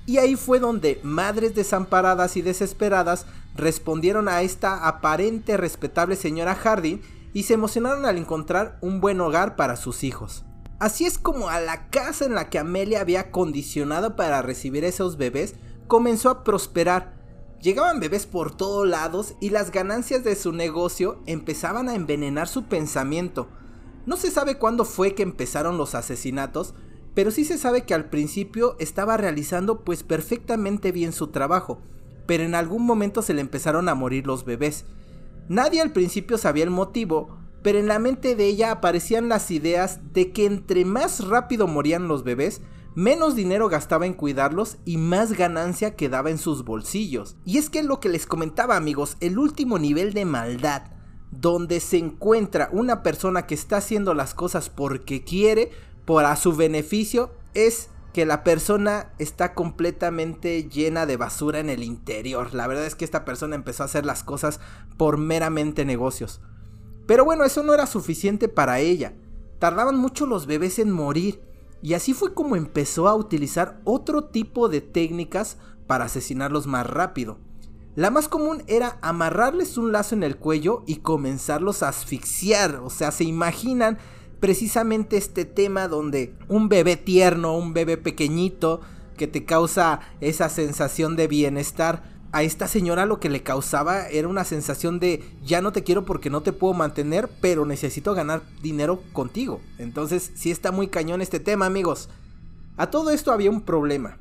Y 0.06 0.18
ahí 0.18 0.34
fue 0.34 0.58
donde 0.58 1.00
madres 1.04 1.54
desamparadas 1.54 2.36
y 2.36 2.42
desesperadas 2.42 3.26
respondieron 3.54 4.28
a 4.28 4.42
esta 4.42 4.88
aparente 4.88 5.56
respetable 5.56 6.16
señora 6.16 6.56
Harding 6.56 7.00
y 7.32 7.44
se 7.44 7.54
emocionaron 7.54 8.06
al 8.06 8.18
encontrar 8.18 8.78
un 8.80 9.00
buen 9.00 9.20
hogar 9.20 9.54
para 9.54 9.76
sus 9.76 10.02
hijos. 10.02 10.44
Así 10.80 11.04
es 11.04 11.18
como 11.18 11.50
a 11.50 11.60
la 11.60 11.90
casa 11.90 12.24
en 12.24 12.34
la 12.34 12.48
que 12.48 12.58
Amelia 12.58 13.02
había 13.02 13.30
condicionado 13.30 14.16
para 14.16 14.40
recibir 14.40 14.82
esos 14.82 15.18
bebés 15.18 15.54
comenzó 15.86 16.30
a 16.30 16.42
prosperar. 16.42 17.20
Llegaban 17.60 18.00
bebés 18.00 18.24
por 18.24 18.56
todos 18.56 18.88
lados 18.88 19.34
y 19.40 19.50
las 19.50 19.72
ganancias 19.72 20.24
de 20.24 20.34
su 20.34 20.52
negocio 20.52 21.20
empezaban 21.26 21.90
a 21.90 21.94
envenenar 21.94 22.48
su 22.48 22.64
pensamiento. 22.64 23.48
No 24.06 24.16
se 24.16 24.30
sabe 24.30 24.56
cuándo 24.56 24.86
fue 24.86 25.14
que 25.14 25.22
empezaron 25.22 25.76
los 25.76 25.94
asesinatos, 25.94 26.72
pero 27.14 27.30
sí 27.30 27.44
se 27.44 27.58
sabe 27.58 27.84
que 27.84 27.92
al 27.92 28.08
principio 28.08 28.76
estaba 28.78 29.18
realizando 29.18 29.84
pues 29.84 30.02
perfectamente 30.02 30.92
bien 30.92 31.12
su 31.12 31.26
trabajo, 31.26 31.82
pero 32.24 32.42
en 32.42 32.54
algún 32.54 32.86
momento 32.86 33.20
se 33.20 33.34
le 33.34 33.42
empezaron 33.42 33.90
a 33.90 33.94
morir 33.94 34.26
los 34.26 34.46
bebés. 34.46 34.86
Nadie 35.46 35.82
al 35.82 35.92
principio 35.92 36.38
sabía 36.38 36.64
el 36.64 36.70
motivo, 36.70 37.39
pero 37.62 37.78
en 37.78 37.88
la 37.88 37.98
mente 37.98 38.36
de 38.36 38.46
ella 38.46 38.70
aparecían 38.70 39.28
las 39.28 39.50
ideas 39.50 40.00
de 40.12 40.32
que 40.32 40.46
entre 40.46 40.84
más 40.84 41.26
rápido 41.26 41.66
morían 41.66 42.08
los 42.08 42.24
bebés, 42.24 42.62
menos 42.94 43.34
dinero 43.34 43.68
gastaba 43.68 44.06
en 44.06 44.14
cuidarlos 44.14 44.78
y 44.84 44.96
más 44.96 45.32
ganancia 45.32 45.96
quedaba 45.96 46.30
en 46.30 46.38
sus 46.38 46.64
bolsillos. 46.64 47.36
Y 47.44 47.58
es 47.58 47.70
que 47.70 47.82
lo 47.82 48.00
que 48.00 48.08
les 48.08 48.26
comentaba 48.26 48.76
amigos, 48.76 49.16
el 49.20 49.38
último 49.38 49.78
nivel 49.78 50.12
de 50.12 50.24
maldad, 50.24 50.82
donde 51.30 51.80
se 51.80 51.98
encuentra 51.98 52.68
una 52.72 53.02
persona 53.02 53.46
que 53.46 53.54
está 53.54 53.76
haciendo 53.76 54.14
las 54.14 54.34
cosas 54.34 54.68
porque 54.68 55.22
quiere, 55.22 55.70
para 56.04 56.34
su 56.36 56.56
beneficio, 56.56 57.30
es 57.54 57.90
que 58.12 58.26
la 58.26 58.42
persona 58.42 59.12
está 59.18 59.54
completamente 59.54 60.68
llena 60.68 61.06
de 61.06 61.16
basura 61.16 61.60
en 61.60 61.70
el 61.70 61.84
interior. 61.84 62.52
La 62.54 62.66
verdad 62.66 62.86
es 62.86 62.96
que 62.96 63.04
esta 63.04 63.24
persona 63.24 63.54
empezó 63.54 63.84
a 63.84 63.86
hacer 63.86 64.04
las 64.04 64.24
cosas 64.24 64.58
por 64.96 65.18
meramente 65.18 65.84
negocios. 65.84 66.40
Pero 67.10 67.24
bueno, 67.24 67.42
eso 67.42 67.64
no 67.64 67.74
era 67.74 67.86
suficiente 67.86 68.46
para 68.46 68.78
ella. 68.78 69.14
Tardaban 69.58 69.96
mucho 69.96 70.26
los 70.26 70.46
bebés 70.46 70.78
en 70.78 70.92
morir. 70.92 71.42
Y 71.82 71.94
así 71.94 72.14
fue 72.14 72.34
como 72.34 72.54
empezó 72.54 73.08
a 73.08 73.16
utilizar 73.16 73.80
otro 73.82 74.26
tipo 74.26 74.68
de 74.68 74.80
técnicas 74.80 75.56
para 75.88 76.04
asesinarlos 76.04 76.68
más 76.68 76.86
rápido. 76.86 77.38
La 77.96 78.12
más 78.12 78.28
común 78.28 78.62
era 78.68 79.00
amarrarles 79.02 79.76
un 79.76 79.90
lazo 79.90 80.14
en 80.14 80.22
el 80.22 80.36
cuello 80.36 80.84
y 80.86 80.98
comenzarlos 80.98 81.82
a 81.82 81.88
asfixiar. 81.88 82.76
O 82.76 82.90
sea, 82.90 83.10
se 83.10 83.24
imaginan 83.24 83.98
precisamente 84.38 85.16
este 85.16 85.44
tema 85.44 85.88
donde 85.88 86.36
un 86.46 86.68
bebé 86.68 86.96
tierno, 86.96 87.58
un 87.58 87.72
bebé 87.72 87.96
pequeñito, 87.96 88.82
que 89.16 89.26
te 89.26 89.44
causa 89.44 89.98
esa 90.20 90.48
sensación 90.48 91.16
de 91.16 91.26
bienestar, 91.26 92.19
a 92.32 92.42
esta 92.42 92.68
señora 92.68 93.06
lo 93.06 93.18
que 93.18 93.28
le 93.28 93.42
causaba 93.42 94.08
era 94.08 94.28
una 94.28 94.44
sensación 94.44 95.00
de 95.00 95.24
ya 95.44 95.60
no 95.60 95.72
te 95.72 95.82
quiero 95.82 96.04
porque 96.04 96.30
no 96.30 96.42
te 96.42 96.52
puedo 96.52 96.74
mantener, 96.74 97.28
pero 97.40 97.66
necesito 97.66 98.14
ganar 98.14 98.42
dinero 98.62 99.02
contigo. 99.12 99.60
Entonces, 99.78 100.30
sí 100.34 100.50
está 100.50 100.70
muy 100.70 100.88
cañón 100.88 101.20
este 101.22 101.40
tema, 101.40 101.66
amigos. 101.66 102.08
A 102.76 102.90
todo 102.90 103.10
esto 103.10 103.32
había 103.32 103.50
un 103.50 103.62
problema. 103.62 104.18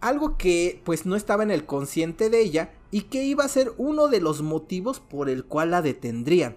Algo 0.00 0.38
que 0.38 0.80
pues 0.84 1.04
no 1.04 1.14
estaba 1.14 1.42
en 1.42 1.50
el 1.50 1.66
consciente 1.66 2.30
de 2.30 2.40
ella 2.40 2.72
y 2.90 3.02
que 3.02 3.22
iba 3.24 3.44
a 3.44 3.48
ser 3.48 3.72
uno 3.76 4.08
de 4.08 4.20
los 4.20 4.40
motivos 4.40 4.98
por 4.98 5.28
el 5.28 5.44
cual 5.44 5.72
la 5.72 5.82
detendrían. 5.82 6.56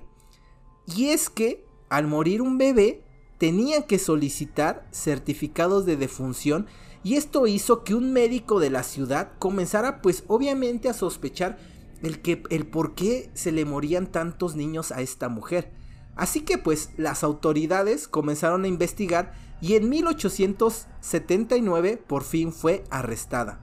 Y 0.88 1.10
es 1.10 1.30
que 1.30 1.66
al 1.90 2.08
morir 2.08 2.42
un 2.42 2.58
bebé, 2.58 3.04
tenía 3.38 3.86
que 3.86 4.00
solicitar 4.00 4.88
certificados 4.92 5.86
de 5.86 5.96
defunción 5.96 6.66
y 7.04 7.16
esto 7.16 7.48
hizo 7.48 7.84
que 7.84 7.96
un 7.96 8.14
médico 8.14 8.60
de 8.60 8.70
la 8.70 8.84
ciudad 8.84 9.32
comenzara 9.40 10.02
pues 10.02 10.24
obviamente 10.28 10.90
a 10.90 10.94
sospechar 10.94 11.58
el, 12.02 12.22
que, 12.22 12.44
el 12.50 12.66
por 12.66 12.96
qué 12.96 13.30
se 13.34 13.52
le 13.52 13.66
morían 13.66 14.08
tantos 14.08 14.56
niños 14.56 14.92
a 14.92 15.02
esta 15.02 15.28
mujer. 15.30 15.72
Así 16.16 16.42
que 16.42 16.58
pues 16.58 16.90
las 16.98 17.24
autoridades 17.24 18.08
comenzaron 18.08 18.64
a 18.64 18.68
investigar 18.68 19.34
y 19.62 19.76
en 19.76 19.90
1879 19.90 22.02
por 22.08 22.24
fin 22.24 22.52
fue 22.54 22.84
arrestada. 22.90 23.60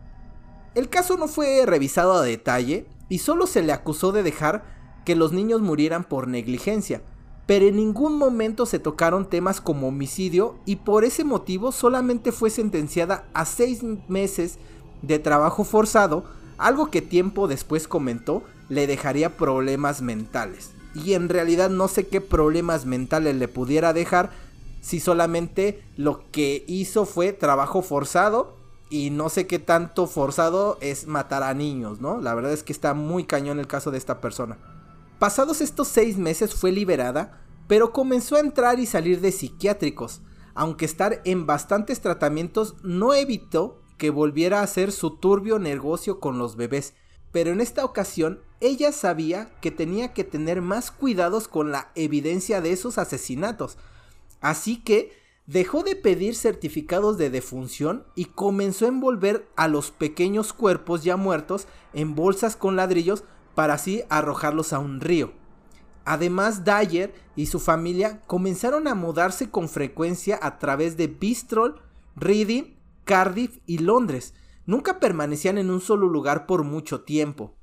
El 0.74 0.88
caso 0.88 1.16
no 1.16 1.28
fue 1.28 1.64
revisado 1.66 2.14
a 2.14 2.22
detalle 2.22 2.86
y 3.08 3.18
solo 3.18 3.46
se 3.46 3.62
le 3.62 3.72
acusó 3.72 4.12
de 4.12 4.22
dejar 4.22 4.64
que 5.04 5.16
los 5.16 5.32
niños 5.32 5.62
murieran 5.62 6.04
por 6.04 6.28
negligencia, 6.28 7.02
pero 7.50 7.66
en 7.66 7.74
ningún 7.74 8.16
momento 8.16 8.64
se 8.64 8.78
tocaron 8.78 9.28
temas 9.28 9.60
como 9.60 9.88
homicidio 9.88 10.54
y 10.66 10.76
por 10.76 11.04
ese 11.04 11.24
motivo 11.24 11.72
solamente 11.72 12.30
fue 12.30 12.48
sentenciada 12.48 13.24
a 13.34 13.44
seis 13.44 13.82
meses 14.06 14.60
de 15.02 15.18
trabajo 15.18 15.64
forzado, 15.64 16.22
algo 16.58 16.92
que 16.92 17.02
tiempo 17.02 17.48
después 17.48 17.88
comentó 17.88 18.44
le 18.68 18.86
dejaría 18.86 19.36
problemas 19.36 20.00
mentales. 20.00 20.70
Y 20.94 21.14
en 21.14 21.28
realidad 21.28 21.70
no 21.70 21.88
sé 21.88 22.06
qué 22.06 22.20
problemas 22.20 22.86
mentales 22.86 23.34
le 23.34 23.48
pudiera 23.48 23.92
dejar 23.92 24.30
si 24.80 25.00
solamente 25.00 25.82
lo 25.96 26.30
que 26.30 26.64
hizo 26.68 27.04
fue 27.04 27.32
trabajo 27.32 27.82
forzado 27.82 28.58
y 28.90 29.10
no 29.10 29.28
sé 29.28 29.48
qué 29.48 29.58
tanto 29.58 30.06
forzado 30.06 30.78
es 30.80 31.08
matar 31.08 31.42
a 31.42 31.52
niños, 31.52 32.00
¿no? 32.00 32.20
La 32.20 32.32
verdad 32.36 32.52
es 32.52 32.62
que 32.62 32.72
está 32.72 32.94
muy 32.94 33.24
cañón 33.24 33.58
el 33.58 33.66
caso 33.66 33.90
de 33.90 33.98
esta 33.98 34.20
persona. 34.20 34.56
Pasados 35.18 35.60
estos 35.60 35.88
seis 35.88 36.16
meses 36.16 36.54
fue 36.54 36.72
liberada, 36.72 37.39
pero 37.70 37.92
comenzó 37.92 38.34
a 38.34 38.40
entrar 38.40 38.80
y 38.80 38.86
salir 38.86 39.20
de 39.20 39.30
psiquiátricos, 39.30 40.22
aunque 40.54 40.84
estar 40.84 41.22
en 41.24 41.46
bastantes 41.46 42.00
tratamientos 42.00 42.74
no 42.82 43.14
evitó 43.14 43.80
que 43.96 44.10
volviera 44.10 44.58
a 44.58 44.64
hacer 44.64 44.90
su 44.90 45.18
turbio 45.18 45.60
negocio 45.60 46.18
con 46.18 46.36
los 46.36 46.56
bebés, 46.56 46.94
pero 47.30 47.52
en 47.52 47.60
esta 47.60 47.84
ocasión 47.84 48.40
ella 48.58 48.90
sabía 48.90 49.54
que 49.60 49.70
tenía 49.70 50.12
que 50.12 50.24
tener 50.24 50.62
más 50.62 50.90
cuidados 50.90 51.46
con 51.46 51.70
la 51.70 51.92
evidencia 51.94 52.60
de 52.60 52.72
esos 52.72 52.98
asesinatos, 52.98 53.78
así 54.40 54.82
que 54.82 55.12
dejó 55.46 55.84
de 55.84 55.94
pedir 55.94 56.34
certificados 56.34 57.18
de 57.18 57.30
defunción 57.30 58.04
y 58.16 58.24
comenzó 58.24 58.86
a 58.86 58.88
envolver 58.88 59.46
a 59.54 59.68
los 59.68 59.92
pequeños 59.92 60.52
cuerpos 60.52 61.04
ya 61.04 61.16
muertos 61.16 61.68
en 61.92 62.16
bolsas 62.16 62.56
con 62.56 62.74
ladrillos 62.74 63.22
para 63.54 63.74
así 63.74 64.02
arrojarlos 64.08 64.72
a 64.72 64.80
un 64.80 65.00
río. 65.00 65.38
Además, 66.10 66.64
Dyer 66.64 67.14
y 67.36 67.46
su 67.46 67.60
familia 67.60 68.20
comenzaron 68.26 68.88
a 68.88 68.96
mudarse 68.96 69.48
con 69.48 69.68
frecuencia 69.68 70.40
a 70.42 70.58
través 70.58 70.96
de 70.96 71.06
Bristol, 71.06 71.80
Reading, 72.16 72.74
Cardiff 73.04 73.58
y 73.64 73.78
Londres. 73.78 74.34
Nunca 74.66 74.98
permanecían 74.98 75.56
en 75.56 75.70
un 75.70 75.80
solo 75.80 76.08
lugar 76.08 76.46
por 76.46 76.64
mucho 76.64 77.02
tiempo. 77.02 77.56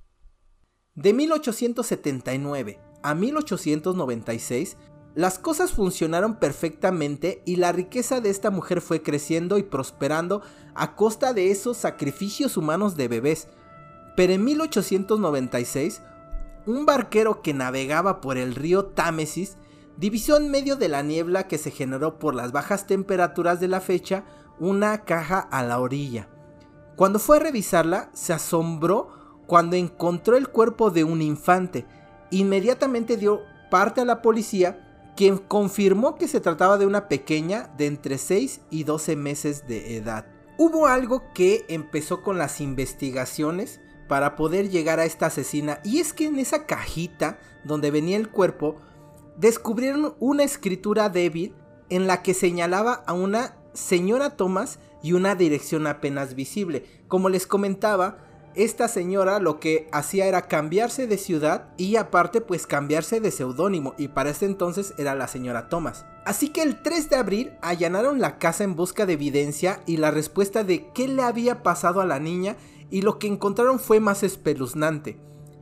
De 0.95 1.11
1879 1.11 2.79
a 3.03 3.15
1896, 3.15 4.77
las 5.13 5.39
cosas 5.39 5.73
funcionaron 5.73 6.39
perfectamente 6.39 7.43
y 7.45 7.57
la 7.57 7.73
riqueza 7.73 8.21
de 8.21 8.29
esta 8.29 8.49
mujer 8.49 8.79
fue 8.79 9.03
creciendo 9.03 9.57
y 9.57 9.63
prosperando 9.63 10.41
a 10.73 10.95
costa 10.95 11.33
de 11.33 11.51
esos 11.51 11.75
sacrificios 11.75 12.55
humanos 12.55 12.95
de 12.95 13.09
bebés. 13.09 13.49
Pero 14.15 14.31
en 14.31 14.45
1896, 14.45 16.01
un 16.67 16.85
barquero 16.85 17.41
que 17.41 17.53
navegaba 17.53 18.21
por 18.21 18.37
el 18.37 18.53
río 18.53 18.85
Támesis 18.85 19.57
divisó 19.95 20.37
en 20.37 20.51
medio 20.51 20.75
de 20.75 20.89
la 20.89 21.01
niebla 21.01 21.47
que 21.47 21.57
se 21.57 21.71
generó 21.71 22.19
por 22.19 22.35
las 22.35 22.51
bajas 22.51 22.85
temperaturas 22.85 23.59
de 23.59 23.69
la 23.69 23.81
fecha 23.81 24.25
una 24.59 25.05
caja 25.05 25.39
a 25.39 25.63
la 25.63 25.79
orilla. 25.79 26.29
Cuando 26.95 27.19
fue 27.19 27.37
a 27.37 27.39
revisarla, 27.39 28.09
se 28.13 28.33
asombró 28.33 29.09
cuando 29.47 29.75
encontró 29.75 30.35
el 30.35 30.49
cuerpo 30.49 30.91
de 30.91 31.03
un 31.03 31.21
infante. 31.21 31.85
Inmediatamente 32.31 33.17
dio 33.17 33.41
parte 33.71 34.01
a 34.01 34.05
la 34.05 34.21
policía, 34.21 35.13
quien 35.15 35.37
confirmó 35.37 36.15
que 36.15 36.27
se 36.27 36.41
trataba 36.41 36.77
de 36.77 36.85
una 36.85 37.07
pequeña 37.07 37.73
de 37.77 37.87
entre 37.87 38.17
6 38.17 38.61
y 38.69 38.83
12 38.83 39.15
meses 39.15 39.67
de 39.67 39.95
edad. 39.95 40.25
Hubo 40.57 40.87
algo 40.87 41.23
que 41.33 41.65
empezó 41.69 42.23
con 42.23 42.37
las 42.37 42.61
investigaciones 42.61 43.79
para 44.07 44.35
poder 44.35 44.69
llegar 44.69 44.99
a 44.99 45.05
esta 45.05 45.27
asesina. 45.27 45.79
Y 45.83 45.99
es 45.99 46.13
que 46.13 46.25
en 46.25 46.39
esa 46.39 46.65
cajita 46.65 47.39
donde 47.63 47.91
venía 47.91 48.17
el 48.17 48.29
cuerpo, 48.29 48.77
descubrieron 49.37 50.15
una 50.19 50.43
escritura 50.43 51.09
débil 51.09 51.53
en 51.89 52.07
la 52.07 52.21
que 52.21 52.33
señalaba 52.33 53.03
a 53.05 53.13
una 53.13 53.57
señora 53.73 54.31
Thomas 54.31 54.79
y 55.03 55.13
una 55.13 55.35
dirección 55.35 55.87
apenas 55.87 56.33
visible. 56.33 56.85
Como 57.07 57.29
les 57.29 57.45
comentaba, 57.45 58.17
esta 58.55 58.87
señora 58.87 59.39
lo 59.39 59.59
que 59.59 59.87
hacía 59.91 60.25
era 60.25 60.47
cambiarse 60.47 61.05
de 61.05 61.19
ciudad 61.19 61.69
y 61.77 61.95
aparte 61.95 62.41
pues 62.41 62.65
cambiarse 62.65 63.19
de 63.19 63.29
seudónimo 63.29 63.93
y 63.99 64.07
para 64.07 64.31
ese 64.31 64.45
entonces 64.45 64.95
era 64.97 65.13
la 65.13 65.27
señora 65.27 65.69
Thomas. 65.69 66.05
Así 66.25 66.49
que 66.49 66.63
el 66.63 66.81
3 66.81 67.11
de 67.11 67.15
abril 67.17 67.51
allanaron 67.61 68.19
la 68.19 68.39
casa 68.39 68.63
en 68.63 68.75
busca 68.75 69.05
de 69.05 69.13
evidencia 69.13 69.81
y 69.85 69.97
la 69.97 70.09
respuesta 70.09 70.63
de 70.63 70.87
qué 70.93 71.07
le 71.07 71.21
había 71.21 71.61
pasado 71.61 72.01
a 72.01 72.05
la 72.05 72.19
niña 72.19 72.57
y 72.89 73.01
lo 73.01 73.19
que 73.19 73.27
encontraron 73.27 73.79
fue 73.79 73.99
más 73.99 74.23
espeluznante. 74.23 75.19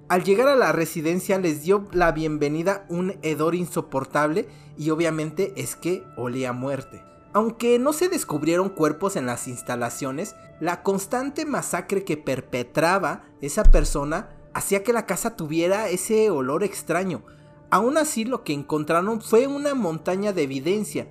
Al 0.07 0.23
llegar 0.23 0.47
a 0.47 0.55
la 0.55 0.71
residencia 0.71 1.39
les 1.39 1.63
dio 1.63 1.87
la 1.91 2.11
bienvenida 2.11 2.85
un 2.89 3.15
hedor 3.23 3.55
insoportable 3.55 4.47
y 4.77 4.91
obviamente 4.91 5.53
es 5.55 5.75
que 5.75 6.03
olía 6.15 6.53
muerte. 6.53 7.01
Aunque 7.33 7.79
no 7.79 7.91
se 7.91 8.07
descubrieron 8.07 8.69
cuerpos 8.69 9.15
en 9.15 9.25
las 9.25 9.47
instalaciones, 9.47 10.35
la 10.59 10.83
constante 10.83 11.45
masacre 11.45 12.03
que 12.05 12.17
perpetraba 12.17 13.23
esa 13.41 13.63
persona 13.63 14.29
hacía 14.53 14.83
que 14.83 14.93
la 14.93 15.05
casa 15.05 15.35
tuviera 15.35 15.89
ese 15.89 16.29
olor 16.29 16.63
extraño. 16.63 17.23
Aún 17.71 17.97
así 17.97 18.23
lo 18.23 18.43
que 18.43 18.53
encontraron 18.53 19.21
fue 19.21 19.47
una 19.47 19.73
montaña 19.73 20.31
de 20.31 20.43
evidencia, 20.43 21.07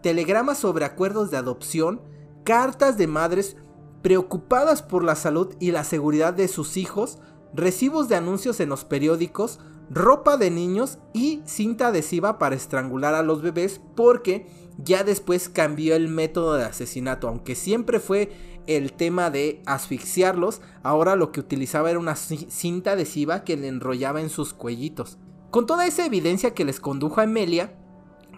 telegramas 0.00 0.58
sobre 0.58 0.86
acuerdos 0.86 1.30
de 1.30 1.36
adopción, 1.36 2.00
cartas 2.44 2.96
de 2.96 3.08
madres 3.08 3.56
preocupadas 4.02 4.82
por 4.82 5.04
la 5.04 5.16
salud 5.16 5.54
y 5.60 5.70
la 5.70 5.84
seguridad 5.84 6.34
de 6.34 6.48
sus 6.48 6.76
hijos, 6.76 7.18
recibos 7.54 8.08
de 8.08 8.16
anuncios 8.16 8.60
en 8.60 8.68
los 8.68 8.84
periódicos, 8.84 9.58
ropa 9.90 10.36
de 10.36 10.50
niños 10.50 10.98
y 11.12 11.40
cinta 11.46 11.88
adhesiva 11.88 12.38
para 12.38 12.54
estrangular 12.54 13.14
a 13.14 13.22
los 13.22 13.42
bebés 13.42 13.80
porque 13.96 14.46
ya 14.76 15.02
después 15.02 15.48
cambió 15.48 15.96
el 15.96 16.08
método 16.08 16.54
de 16.54 16.64
asesinato, 16.64 17.28
aunque 17.28 17.54
siempre 17.54 17.98
fue 17.98 18.30
el 18.66 18.92
tema 18.92 19.30
de 19.30 19.62
asfixiarlos, 19.66 20.60
ahora 20.82 21.16
lo 21.16 21.32
que 21.32 21.40
utilizaba 21.40 21.90
era 21.90 21.98
una 21.98 22.16
cinta 22.16 22.92
adhesiva 22.92 23.42
que 23.42 23.56
le 23.56 23.68
enrollaba 23.68 24.20
en 24.20 24.28
sus 24.28 24.52
cuellitos. 24.52 25.18
Con 25.50 25.66
toda 25.66 25.86
esa 25.86 26.04
evidencia 26.04 26.52
que 26.52 26.66
les 26.66 26.78
condujo 26.78 27.20
a 27.20 27.24
Emilia, 27.24 27.72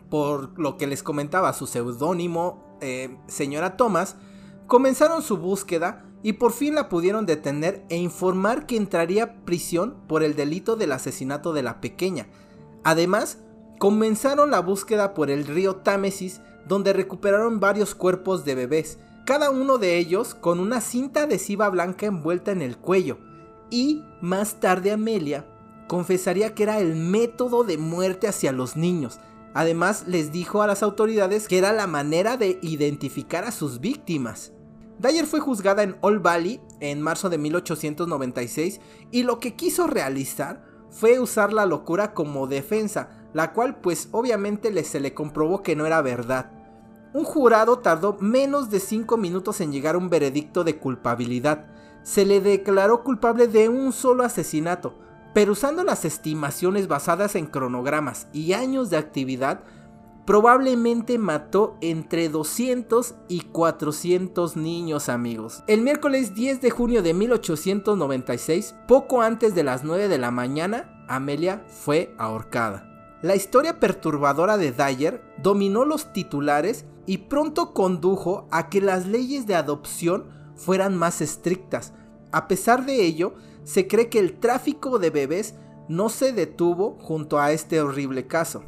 por 0.08 0.58
lo 0.58 0.76
que 0.76 0.86
les 0.86 1.02
comentaba 1.02 1.52
su 1.52 1.66
seudónimo, 1.66 2.78
eh, 2.80 3.18
señora 3.26 3.76
Thomas, 3.76 4.16
comenzaron 4.70 5.20
su 5.20 5.36
búsqueda 5.36 6.04
y 6.22 6.34
por 6.34 6.52
fin 6.52 6.76
la 6.76 6.88
pudieron 6.88 7.26
detener 7.26 7.84
e 7.88 7.96
informar 7.96 8.66
que 8.66 8.76
entraría 8.76 9.44
prisión 9.44 9.96
por 10.06 10.22
el 10.22 10.36
delito 10.36 10.76
del 10.76 10.92
asesinato 10.92 11.52
de 11.52 11.64
la 11.64 11.80
pequeña. 11.80 12.28
Además, 12.84 13.38
comenzaron 13.80 14.52
la 14.52 14.60
búsqueda 14.60 15.12
por 15.12 15.28
el 15.28 15.44
río 15.44 15.78
Támesis, 15.78 16.40
donde 16.68 16.92
recuperaron 16.92 17.58
varios 17.58 17.96
cuerpos 17.96 18.44
de 18.44 18.54
bebés, 18.54 19.00
cada 19.26 19.50
uno 19.50 19.76
de 19.76 19.98
ellos 19.98 20.36
con 20.36 20.60
una 20.60 20.80
cinta 20.80 21.24
adhesiva 21.24 21.68
blanca 21.68 22.06
envuelta 22.06 22.52
en 22.52 22.62
el 22.62 22.76
cuello. 22.76 23.18
Y 23.70 24.04
más 24.20 24.60
tarde 24.60 24.92
Amelia 24.92 25.46
confesaría 25.88 26.54
que 26.54 26.62
era 26.62 26.78
el 26.78 26.94
método 26.94 27.64
de 27.64 27.76
muerte 27.76 28.28
hacia 28.28 28.52
los 28.52 28.76
niños. 28.76 29.18
Además 29.52 30.04
les 30.06 30.30
dijo 30.30 30.62
a 30.62 30.68
las 30.68 30.84
autoridades 30.84 31.48
que 31.48 31.58
era 31.58 31.72
la 31.72 31.88
manera 31.88 32.36
de 32.36 32.60
identificar 32.62 33.42
a 33.42 33.50
sus 33.50 33.80
víctimas. 33.80 34.52
Dyer 35.00 35.24
fue 35.24 35.40
juzgada 35.40 35.82
en 35.82 35.96
Old 36.02 36.20
Valley 36.20 36.60
en 36.78 37.00
marzo 37.00 37.30
de 37.30 37.38
1896 37.38 38.82
y 39.10 39.22
lo 39.22 39.40
que 39.40 39.54
quiso 39.54 39.86
realizar 39.86 40.62
fue 40.90 41.18
usar 41.18 41.54
la 41.54 41.64
locura 41.64 42.12
como 42.12 42.46
defensa, 42.46 43.08
la 43.32 43.54
cual 43.54 43.80
pues 43.80 44.10
obviamente 44.12 44.84
se 44.84 45.00
le 45.00 45.14
comprobó 45.14 45.62
que 45.62 45.74
no 45.74 45.86
era 45.86 46.02
verdad. 46.02 46.52
Un 47.14 47.24
jurado 47.24 47.78
tardó 47.78 48.18
menos 48.20 48.68
de 48.68 48.78
5 48.78 49.16
minutos 49.16 49.62
en 49.62 49.72
llegar 49.72 49.94
a 49.94 49.98
un 49.98 50.10
veredicto 50.10 50.64
de 50.64 50.76
culpabilidad. 50.76 51.64
Se 52.02 52.26
le 52.26 52.42
declaró 52.42 53.02
culpable 53.02 53.48
de 53.48 53.70
un 53.70 53.94
solo 53.94 54.22
asesinato, 54.22 54.98
pero 55.32 55.52
usando 55.52 55.82
las 55.82 56.04
estimaciones 56.04 56.88
basadas 56.88 57.36
en 57.36 57.46
cronogramas 57.46 58.28
y 58.34 58.52
años 58.52 58.90
de 58.90 58.98
actividad, 58.98 59.62
probablemente 60.30 61.18
mató 61.18 61.76
entre 61.80 62.28
200 62.28 63.16
y 63.26 63.40
400 63.40 64.56
niños 64.56 65.08
amigos. 65.08 65.64
El 65.66 65.82
miércoles 65.82 66.36
10 66.36 66.60
de 66.60 66.70
junio 66.70 67.02
de 67.02 67.14
1896, 67.14 68.76
poco 68.86 69.22
antes 69.22 69.56
de 69.56 69.64
las 69.64 69.82
9 69.82 70.06
de 70.06 70.18
la 70.18 70.30
mañana, 70.30 71.04
Amelia 71.08 71.64
fue 71.66 72.14
ahorcada. 72.16 73.18
La 73.22 73.34
historia 73.34 73.80
perturbadora 73.80 74.56
de 74.56 74.70
Dyer 74.70 75.20
dominó 75.42 75.84
los 75.84 76.12
titulares 76.12 76.84
y 77.06 77.18
pronto 77.18 77.74
condujo 77.74 78.46
a 78.52 78.68
que 78.68 78.80
las 78.80 79.08
leyes 79.08 79.48
de 79.48 79.56
adopción 79.56 80.26
fueran 80.54 80.96
más 80.96 81.20
estrictas. 81.22 81.92
A 82.30 82.46
pesar 82.46 82.86
de 82.86 83.04
ello, 83.04 83.34
se 83.64 83.88
cree 83.88 84.08
que 84.08 84.20
el 84.20 84.38
tráfico 84.38 85.00
de 85.00 85.10
bebés 85.10 85.56
no 85.88 86.08
se 86.08 86.32
detuvo 86.32 86.96
junto 87.00 87.40
a 87.40 87.50
este 87.50 87.80
horrible 87.80 88.28
caso. 88.28 88.62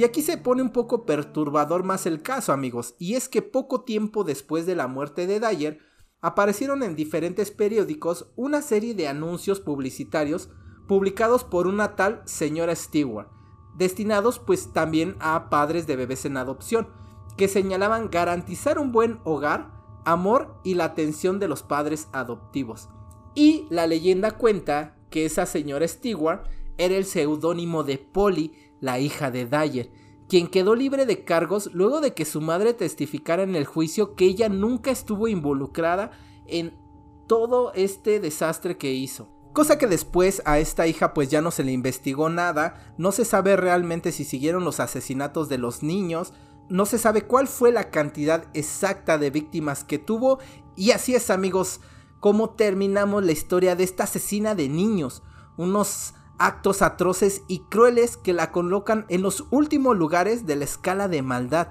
Y 0.00 0.04
aquí 0.04 0.22
se 0.22 0.38
pone 0.38 0.62
un 0.62 0.70
poco 0.70 1.04
perturbador 1.04 1.84
más 1.84 2.06
el 2.06 2.22
caso, 2.22 2.54
amigos, 2.54 2.94
y 2.98 3.16
es 3.16 3.28
que 3.28 3.42
poco 3.42 3.82
tiempo 3.82 4.24
después 4.24 4.64
de 4.64 4.74
la 4.74 4.86
muerte 4.86 5.26
de 5.26 5.40
Dyer, 5.40 5.80
aparecieron 6.22 6.82
en 6.82 6.96
diferentes 6.96 7.50
periódicos 7.50 8.32
una 8.34 8.62
serie 8.62 8.94
de 8.94 9.08
anuncios 9.08 9.60
publicitarios 9.60 10.48
publicados 10.88 11.44
por 11.44 11.66
una 11.66 11.96
tal 11.96 12.22
señora 12.24 12.74
Stewart, 12.74 13.28
destinados 13.76 14.38
pues 14.38 14.72
también 14.72 15.16
a 15.20 15.50
padres 15.50 15.86
de 15.86 15.96
bebés 15.96 16.24
en 16.24 16.38
adopción, 16.38 16.88
que 17.36 17.46
señalaban 17.46 18.08
garantizar 18.08 18.78
un 18.78 18.92
buen 18.92 19.20
hogar, 19.24 19.70
amor 20.06 20.62
y 20.64 20.76
la 20.76 20.84
atención 20.84 21.38
de 21.38 21.48
los 21.48 21.62
padres 21.62 22.08
adoptivos. 22.12 22.88
Y 23.34 23.66
la 23.68 23.86
leyenda 23.86 24.30
cuenta 24.30 24.96
que 25.10 25.26
esa 25.26 25.44
señora 25.44 25.86
Stewart 25.86 26.44
era 26.78 26.96
el 26.96 27.04
seudónimo 27.04 27.84
de 27.84 27.98
Polly 27.98 28.69
la 28.80 28.98
hija 28.98 29.30
de 29.30 29.46
Dyer, 29.46 29.90
quien 30.28 30.46
quedó 30.46 30.74
libre 30.74 31.06
de 31.06 31.24
cargos 31.24 31.70
luego 31.72 32.00
de 32.00 32.14
que 32.14 32.24
su 32.24 32.40
madre 32.40 32.74
testificara 32.74 33.42
en 33.42 33.56
el 33.56 33.64
juicio 33.64 34.14
que 34.14 34.26
ella 34.26 34.48
nunca 34.48 34.90
estuvo 34.90 35.28
involucrada 35.28 36.12
en 36.46 36.78
todo 37.26 37.72
este 37.74 38.20
desastre 38.20 38.76
que 38.76 38.92
hizo. 38.92 39.28
Cosa 39.52 39.78
que 39.78 39.88
después 39.88 40.42
a 40.44 40.60
esta 40.60 40.86
hija 40.86 41.12
pues 41.12 41.28
ya 41.28 41.42
no 41.42 41.50
se 41.50 41.64
le 41.64 41.72
investigó 41.72 42.28
nada, 42.28 42.94
no 42.96 43.10
se 43.10 43.24
sabe 43.24 43.56
realmente 43.56 44.12
si 44.12 44.24
siguieron 44.24 44.64
los 44.64 44.78
asesinatos 44.78 45.48
de 45.48 45.58
los 45.58 45.82
niños, 45.82 46.32
no 46.68 46.86
se 46.86 46.98
sabe 46.98 47.22
cuál 47.22 47.48
fue 47.48 47.72
la 47.72 47.90
cantidad 47.90 48.44
exacta 48.54 49.18
de 49.18 49.30
víctimas 49.30 49.82
que 49.82 49.98
tuvo 49.98 50.38
y 50.76 50.92
así 50.92 51.16
es 51.16 51.30
amigos 51.30 51.80
como 52.20 52.50
terminamos 52.50 53.24
la 53.24 53.32
historia 53.32 53.74
de 53.74 53.82
esta 53.82 54.04
asesina 54.04 54.54
de 54.54 54.68
niños, 54.68 55.22
unos 55.56 56.14
actos 56.40 56.80
atroces 56.80 57.42
y 57.48 57.60
crueles 57.60 58.16
que 58.16 58.32
la 58.32 58.50
colocan 58.50 59.04
en 59.08 59.20
los 59.20 59.44
últimos 59.50 59.96
lugares 59.96 60.46
de 60.46 60.56
la 60.56 60.64
escala 60.64 61.06
de 61.06 61.20
maldad, 61.20 61.68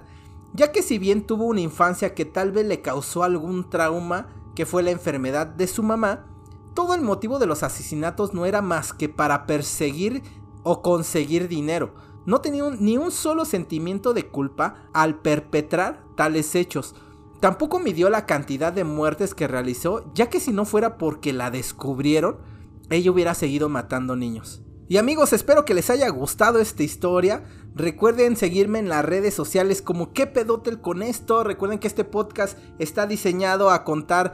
ya 0.54 0.72
que 0.72 0.84
si 0.84 1.00
bien 1.00 1.26
tuvo 1.26 1.46
una 1.46 1.62
infancia 1.62 2.14
que 2.14 2.24
tal 2.24 2.52
vez 2.52 2.68
le 2.68 2.82
causó 2.82 3.24
algún 3.24 3.70
trauma, 3.70 4.28
que 4.56 4.68
fue 4.68 4.84
la 4.84 4.92
enfermedad 4.92 5.48
de 5.48 5.66
su 5.66 5.82
mamá, 5.82 6.28
todo 6.76 6.94
el 6.94 7.02
motivo 7.02 7.40
de 7.40 7.48
los 7.48 7.64
asesinatos 7.64 8.34
no 8.36 8.46
era 8.46 8.62
más 8.62 8.94
que 8.94 9.10
para 9.10 9.48
perseguir 9.48 10.22
o 10.62 10.84
conseguir 10.84 11.48
dinero. 11.48 11.96
No 12.28 12.42
tenía 12.42 12.70
ni 12.70 12.96
un 12.96 13.12
solo 13.12 13.46
sentimiento 13.46 14.14
de 14.14 14.28
culpa 14.28 14.76
al 14.94 15.16
perpetrar 15.16 16.04
tales 16.16 16.54
hechos. 16.54 16.94
Tampoco 17.40 17.80
midió 17.80 18.10
la 18.12 18.28
cantidad 18.28 18.72
de 18.72 18.84
muertes 18.84 19.34
que 19.34 19.48
realizó, 19.48 20.06
ya 20.14 20.30
que 20.30 20.40
si 20.40 20.52
no 20.52 20.66
fuera 20.66 20.98
porque 21.00 21.34
la 21.34 21.50
descubrieron, 21.50 22.38
ella 22.90 23.12
hubiera 23.12 23.34
seguido 23.34 23.70
matando 23.70 24.16
niños. 24.16 24.64
Y 24.88 24.98
amigos, 24.98 25.34
espero 25.34 25.66
que 25.66 25.76
les 25.76 25.92
haya 25.92 26.10
gustado 26.10 26.58
esta 26.58 26.82
historia. 26.82 27.44
Recuerden 27.76 28.36
seguirme 28.36 28.80
en 28.80 28.90
las 28.90 29.06
redes 29.06 29.36
sociales 29.36 29.84
como 29.84 30.14
qué 30.14 30.26
pedotel 30.26 30.82
con 30.82 31.04
esto. 31.04 31.44
Recuerden 31.44 31.78
que 31.78 31.88
este 31.88 32.04
podcast 32.04 32.58
está 32.80 33.06
diseñado 33.06 33.70
a 33.70 33.84
contar 33.84 34.34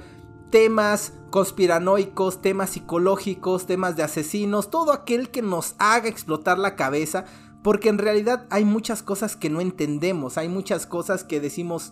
temas 0.51 1.11
conspiranoicos, 1.29 2.41
temas 2.41 2.69
psicológicos, 2.69 3.65
temas 3.65 3.97
de 3.97 4.03
asesinos, 4.03 4.69
todo 4.69 4.93
aquel 4.93 5.29
que 5.29 5.41
nos 5.41 5.75
haga 5.77 6.07
explotar 6.07 6.57
la 6.57 6.77
cabeza. 6.77 7.25
Porque 7.61 7.89
en 7.89 7.97
realidad 7.97 8.45
hay 8.49 8.63
muchas 8.63 9.03
cosas 9.03 9.35
que 9.35 9.49
no 9.49 9.59
entendemos, 9.59 10.37
hay 10.37 10.47
muchas 10.47 10.85
cosas 10.85 11.25
que 11.25 11.41
decimos, 11.41 11.91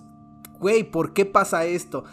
güey, 0.60 0.90
¿por 0.90 1.12
qué 1.12 1.26
pasa 1.26 1.66
esto? 1.66 2.06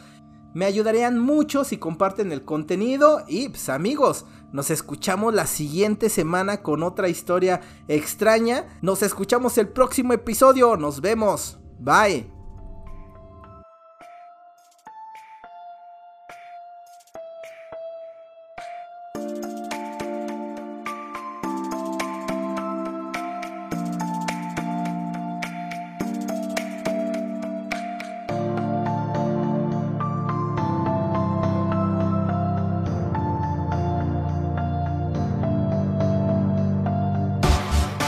Me 0.52 0.64
ayudarían 0.64 1.20
mucho 1.20 1.62
si 1.62 1.76
comparten 1.76 2.32
el 2.32 2.44
contenido 2.44 3.22
y 3.28 3.50
pues 3.50 3.68
amigos, 3.68 4.26
nos 4.52 4.70
escuchamos 4.70 5.34
la 5.34 5.46
siguiente 5.46 6.08
semana 6.08 6.62
con 6.62 6.82
otra 6.82 7.08
historia 7.08 7.60
extraña. 7.88 8.66
Nos 8.82 9.02
escuchamos 9.02 9.58
el 9.58 9.68
próximo 9.68 10.12
episodio, 10.12 10.76
nos 10.76 11.00
vemos. 11.00 11.58
Bye. 11.78 12.39